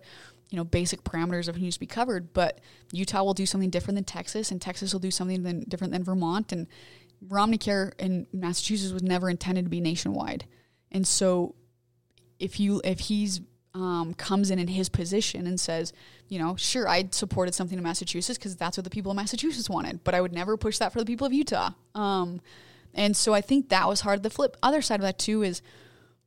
[0.49, 2.59] you know basic parameters of who needs to be covered, but
[2.91, 6.03] Utah will do something different than Texas, and Texas will do something than, different than
[6.03, 6.67] Vermont, and
[7.28, 10.45] Romney Care in Massachusetts was never intended to be nationwide,
[10.91, 11.55] and so
[12.39, 13.41] if you if he's
[13.74, 15.93] um, comes in in his position and says,
[16.28, 19.70] you know, sure, I supported something in Massachusetts because that's what the people of Massachusetts
[19.70, 21.72] wanted, but I would never push that for the people of Utah.
[21.93, 22.41] Um,
[22.93, 24.24] and so I think that was hard.
[24.24, 25.61] The flip other side of that too is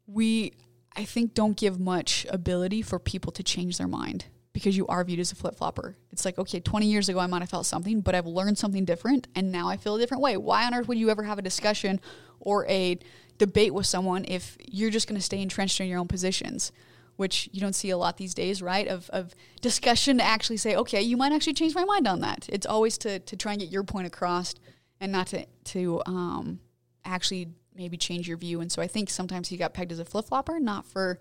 [0.07, 0.53] we,
[0.95, 5.03] I think, don't give much ability for people to change their mind because you are
[5.05, 5.97] viewed as a flip flopper.
[6.11, 8.85] It's like, okay, 20 years ago I might have felt something, but I've learned something
[8.85, 10.37] different and now I feel a different way.
[10.37, 12.01] Why on earth would you ever have a discussion
[12.41, 12.99] or a
[13.39, 16.73] debate with someone if you're just going to stay entrenched in your own positions?
[17.17, 18.89] Which you don't see a lot these days, right?
[18.89, 22.47] Of, of discussion to actually say, okay, you might actually change my mind on that.
[22.51, 24.55] It's always to, to try and get your point across
[25.01, 26.61] and not to, to um,
[27.05, 28.61] actually maybe change your view.
[28.61, 31.19] And so I think sometimes he got pegged as a flip flopper, not for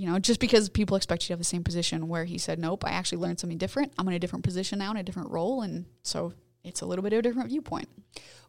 [0.00, 2.58] you know, just because people expect you to have the same position where he said,
[2.58, 3.92] nope, I actually learned something different.
[3.98, 5.60] I'm in a different position now in a different role.
[5.60, 6.32] And so
[6.64, 7.88] it's a little bit of a different viewpoint.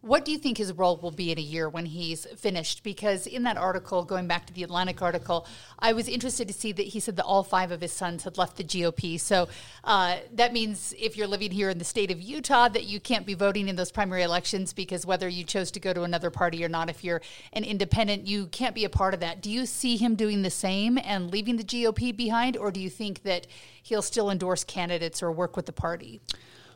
[0.01, 2.83] What do you think his role will be in a year when he's finished?
[2.83, 5.45] Because in that article, going back to the Atlantic article,
[5.77, 8.35] I was interested to see that he said that all five of his sons had
[8.35, 9.19] left the GOP.
[9.19, 9.47] So
[9.83, 13.27] uh, that means if you're living here in the state of Utah, that you can't
[13.27, 16.65] be voting in those primary elections because whether you chose to go to another party
[16.65, 17.21] or not, if you're
[17.53, 19.39] an independent, you can't be a part of that.
[19.39, 22.89] Do you see him doing the same and leaving the GOP behind, or do you
[22.89, 23.45] think that
[23.83, 26.21] he'll still endorse candidates or work with the party?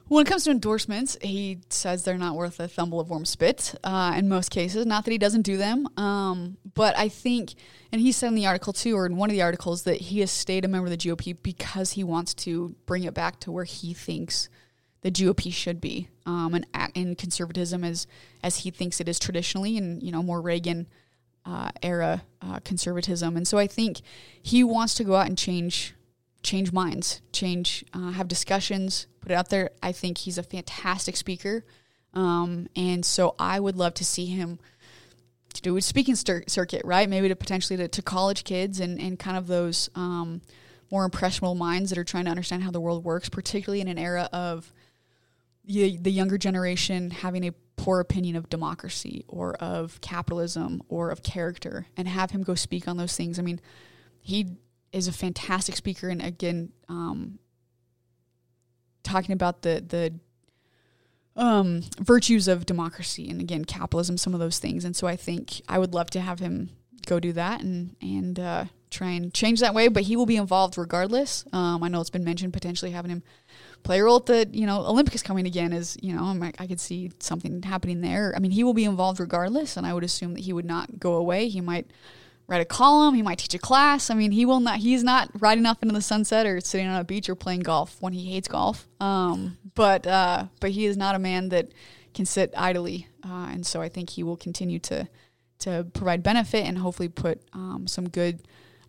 [0.08, 3.74] When it comes to endorsements, he says they're not worth a thumble of warm spit
[3.84, 4.86] uh, in most cases.
[4.86, 7.56] Not that he doesn't do them, um, but I think,
[7.92, 10.20] and he said in the article too, or in one of the articles, that he
[10.20, 13.52] has stayed a member of the GOP because he wants to bring it back to
[13.52, 14.48] where he thinks
[15.02, 18.06] the GOP should be, um, and in conservatism as
[18.44, 20.86] as he thinks it is traditionally, and you know more Reagan
[21.46, 23.36] uh, era uh, conservatism.
[23.36, 24.02] And so I think
[24.42, 25.95] he wants to go out and change
[26.46, 29.72] change minds, change, uh, have discussions, put it out there.
[29.84, 31.66] I think he's a fantastic speaker.
[32.14, 34.60] Um, and so I would love to see him
[35.62, 37.10] do a speaking stir- circuit, right?
[37.10, 40.42] Maybe to potentially to, to, college kids and, and kind of those um,
[40.92, 43.98] more impressionable minds that are trying to understand how the world works, particularly in an
[43.98, 44.72] era of
[45.66, 51.88] the younger generation having a poor opinion of democracy or of capitalism or of character
[51.98, 53.40] and have him go speak on those things.
[53.40, 53.60] I mean,
[54.22, 54.58] he
[54.96, 57.40] is a fantastic speaker and again um,
[59.04, 60.14] talking about the the
[61.38, 64.86] um, virtues of democracy and again capitalism, some of those things.
[64.86, 66.70] And so I think I would love to have him
[67.06, 69.88] go do that and and uh, try and change that way.
[69.88, 71.46] But he will be involved regardless.
[71.52, 73.24] Um, I know it's been mentioned potentially having him
[73.84, 76.68] play a role at the you know Olympics coming again is you know I'm, I
[76.68, 78.34] could see something happening there.
[78.36, 81.00] I mean he will be involved regardless, and I would assume that he would not
[81.00, 81.50] go away.
[81.50, 81.92] He might
[82.48, 83.16] write a column.
[83.16, 84.10] He might teach a class.
[84.10, 84.80] I mean, he will not.
[84.80, 87.98] He's not riding off into the sunset or sitting on a beach or playing golf
[88.00, 88.88] when he hates golf.
[89.00, 91.70] Um, but uh, but he is not a man that
[92.14, 95.08] can sit idly, uh, and so I think he will continue to
[95.60, 98.42] to provide benefit and hopefully put um, some good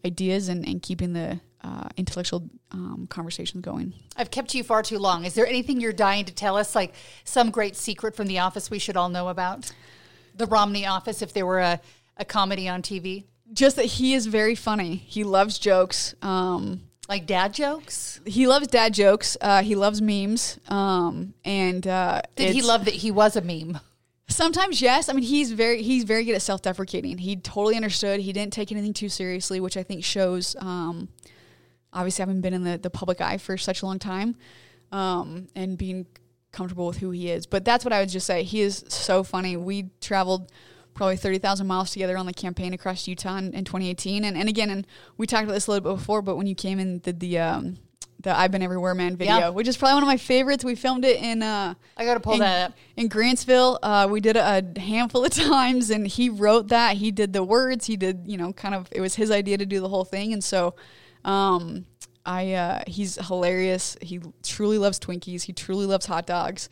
[0.05, 3.93] ideas and, and keeping the uh, intellectual um, conversations going.
[4.17, 5.25] I've kept you far too long.
[5.25, 6.95] Is there anything you're dying to tell us, like
[7.25, 9.73] some great secret from the office we should all know about?
[10.35, 11.81] The Romney office, if there were a,
[12.17, 13.25] a comedy on TV?
[13.53, 14.97] Just that he is very funny.
[14.97, 16.15] He loves jokes.
[16.23, 18.21] Um, like dad jokes.
[18.27, 19.37] He loves dad jokes.
[19.41, 20.59] Uh, he loves memes.
[20.69, 23.79] Um, and uh, did he love that he was a meme?
[24.29, 25.09] Sometimes yes.
[25.09, 27.19] I mean, he's very he's very good at self deprecating.
[27.19, 28.21] He totally understood.
[28.21, 30.57] He didn't take anything too seriously, which I think shows.
[30.59, 31.09] Um,
[31.93, 34.35] obviously, having been in the the public eye for such a long time,
[34.91, 36.07] um, and being
[36.51, 37.47] comfortable with who he is.
[37.47, 38.43] But that's what I would just say.
[38.43, 39.57] He is so funny.
[39.57, 40.51] We traveled
[40.97, 44.25] probably 30,000 miles together on the campaign across Utah in, in, 2018.
[44.25, 44.87] And, and again, and
[45.17, 47.39] we talked about this a little bit before, but when you came and did the,
[47.39, 47.77] um,
[48.21, 49.49] the I've Been Everywhere Man video, yeah.
[49.51, 50.65] which is probably one of my favorites.
[50.65, 52.77] We filmed it in, uh, I got to pull in, that up.
[52.97, 53.79] In Grantsville.
[53.83, 56.97] Uh, we did it a handful of times and he wrote that.
[56.97, 57.87] He did the words.
[57.87, 60.33] He did, you know, kind of, it was his idea to do the whole thing.
[60.33, 60.75] And so,
[61.25, 61.85] um,
[62.25, 63.97] I, uh, he's hilarious.
[64.01, 65.43] He truly loves Twinkies.
[65.43, 66.69] He truly loves hot dogs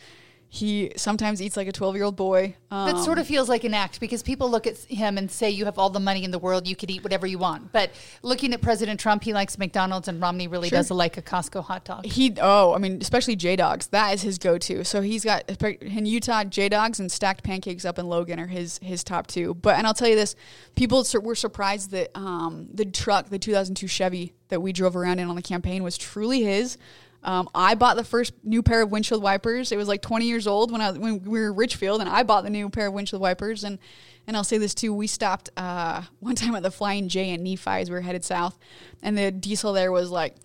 [0.54, 2.54] he sometimes eats like a 12 year old boy.
[2.70, 5.50] Um, that sort of feels like an act because people look at him and say,
[5.50, 7.72] You have all the money in the world, you could eat whatever you want.
[7.72, 7.90] But
[8.22, 10.78] looking at President Trump, he likes McDonald's, and Romney really sure.
[10.78, 12.06] does like a Costco hot dog.
[12.06, 13.88] He, oh, I mean, especially J Dawgs.
[13.88, 14.84] That is his go to.
[14.84, 15.50] So he's got,
[15.82, 19.54] in Utah, J Dawgs and stacked pancakes up in Logan are his, his top two.
[19.54, 20.36] But, and I'll tell you this
[20.76, 25.28] people were surprised that um, the truck, the 2002 Chevy that we drove around in
[25.28, 26.78] on the campaign, was truly his.
[27.24, 29.72] Um, I bought the first new pair of windshield wipers.
[29.72, 32.22] It was like 20 years old when I when we were in Richfield, and I
[32.22, 33.64] bought the new pair of windshield wipers.
[33.64, 33.78] And
[34.26, 37.42] and I'll say this too: we stopped uh, one time at the Flying J in
[37.42, 38.58] Nephi as we were headed south,
[39.02, 40.36] and the diesel there was like.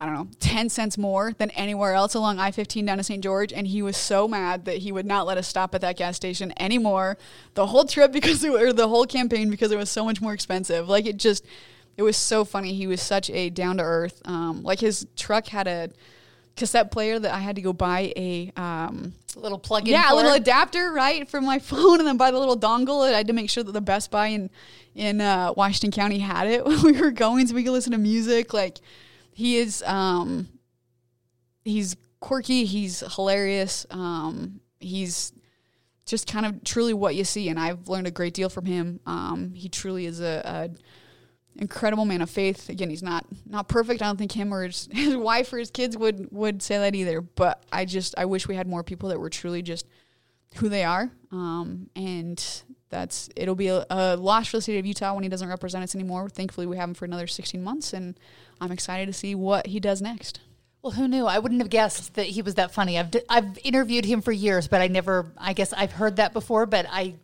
[0.00, 3.20] I don't know, 10 cents more than anywhere else along I 15 down to St.
[3.20, 3.52] George.
[3.52, 6.14] And he was so mad that he would not let us stop at that gas
[6.14, 7.18] station anymore
[7.54, 10.32] the whole trip because, it, or the whole campaign because it was so much more
[10.32, 10.88] expensive.
[10.88, 11.44] Like it just,
[11.96, 12.74] it was so funny.
[12.74, 14.22] He was such a down to earth.
[14.24, 15.90] Um, like his truck had a,
[16.58, 19.92] cassette player that I had to go buy a um, little plug-in.
[19.92, 23.06] Yeah, a little adapter, right, for my phone, and then buy the little dongle.
[23.06, 24.50] And I had to make sure that the Best Buy in
[24.94, 27.98] in uh, Washington County had it when we were going, so we could listen to
[27.98, 28.52] music.
[28.52, 28.78] Like
[29.32, 30.48] he is, um,
[31.64, 32.64] he's quirky.
[32.64, 33.86] He's hilarious.
[33.90, 35.32] Um, he's
[36.04, 39.00] just kind of truly what you see, and I've learned a great deal from him.
[39.06, 40.70] Um, he truly is a, a
[41.58, 42.68] incredible man of faith.
[42.68, 44.02] Again, he's not not perfect.
[44.02, 46.94] I don't think him or his, his wife or his kids would would say that
[46.94, 47.20] either.
[47.20, 49.86] But I just I wish we had more people that were truly just
[50.56, 51.10] who they are.
[51.30, 52.42] Um, and
[52.88, 55.84] that's it'll be a, a, loss for the state of Utah when he doesn't represent
[55.84, 56.28] us anymore.
[56.28, 58.18] Thankfully, we have him for another 16 months, and
[58.60, 60.40] I'm excited to see what he does next.
[60.80, 61.26] Well, who knew?
[61.26, 62.98] I wouldn't have guessed that he was that funny.
[62.98, 65.32] I've I've interviewed him for years, but I never.
[65.36, 67.14] I guess I've heard that before, but I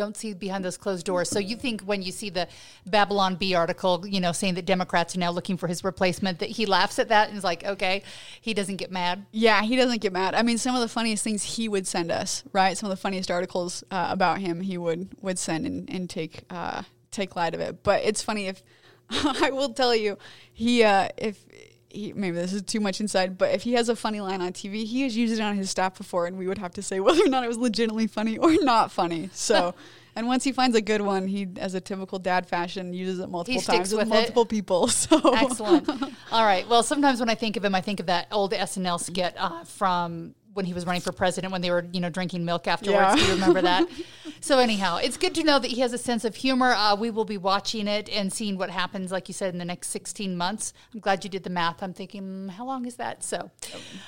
[0.00, 1.28] don't see behind those closed doors.
[1.28, 2.48] So you think when you see the
[2.86, 6.48] Babylon Bee article, you know, saying that Democrats are now looking for his replacement, that
[6.48, 8.02] he laughs at that and is like, okay,
[8.40, 9.26] he doesn't get mad.
[9.30, 10.34] Yeah, he doesn't get mad.
[10.34, 12.78] I mean, some of the funniest things he would send us, right?
[12.78, 16.44] Some of the funniest articles uh, about him, he would would send and, and take
[16.48, 17.82] uh, take light of it.
[17.82, 18.62] But it's funny if
[19.10, 20.16] I will tell you,
[20.52, 21.44] he uh, if
[21.90, 24.52] he, maybe this is too much inside, but if he has a funny line on
[24.52, 27.00] TV, he has used it on his staff before, and we would have to say
[27.00, 29.30] whether or not it was legitimately funny or not funny.
[29.32, 29.74] So,
[30.16, 33.28] and once he finds a good one, he, as a typical dad fashion, uses it
[33.28, 34.88] multiple times with, with multiple people.
[35.00, 35.88] So excellent.
[36.32, 36.68] All right.
[36.68, 39.64] Well, sometimes when I think of him, I think of that old SNL skit uh,
[39.64, 42.98] from when he was running for president when they were you know drinking milk afterwards.
[42.98, 43.14] Yeah.
[43.16, 43.88] Do you remember that?
[44.40, 46.72] so anyhow, it's good to know that he has a sense of humor.
[46.72, 49.64] Uh, we will be watching it and seeing what happens, like you said, in the
[49.64, 50.72] next 16 months.
[50.92, 51.82] I'm glad you did the math.
[51.82, 53.22] I'm thinking, mm, how long is that?
[53.22, 53.50] So,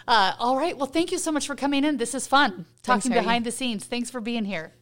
[0.09, 0.77] uh, all right.
[0.77, 1.97] Well, thank you so much for coming in.
[1.97, 3.85] This is fun talking Thanks, behind the scenes.
[3.85, 4.73] Thanks for being here.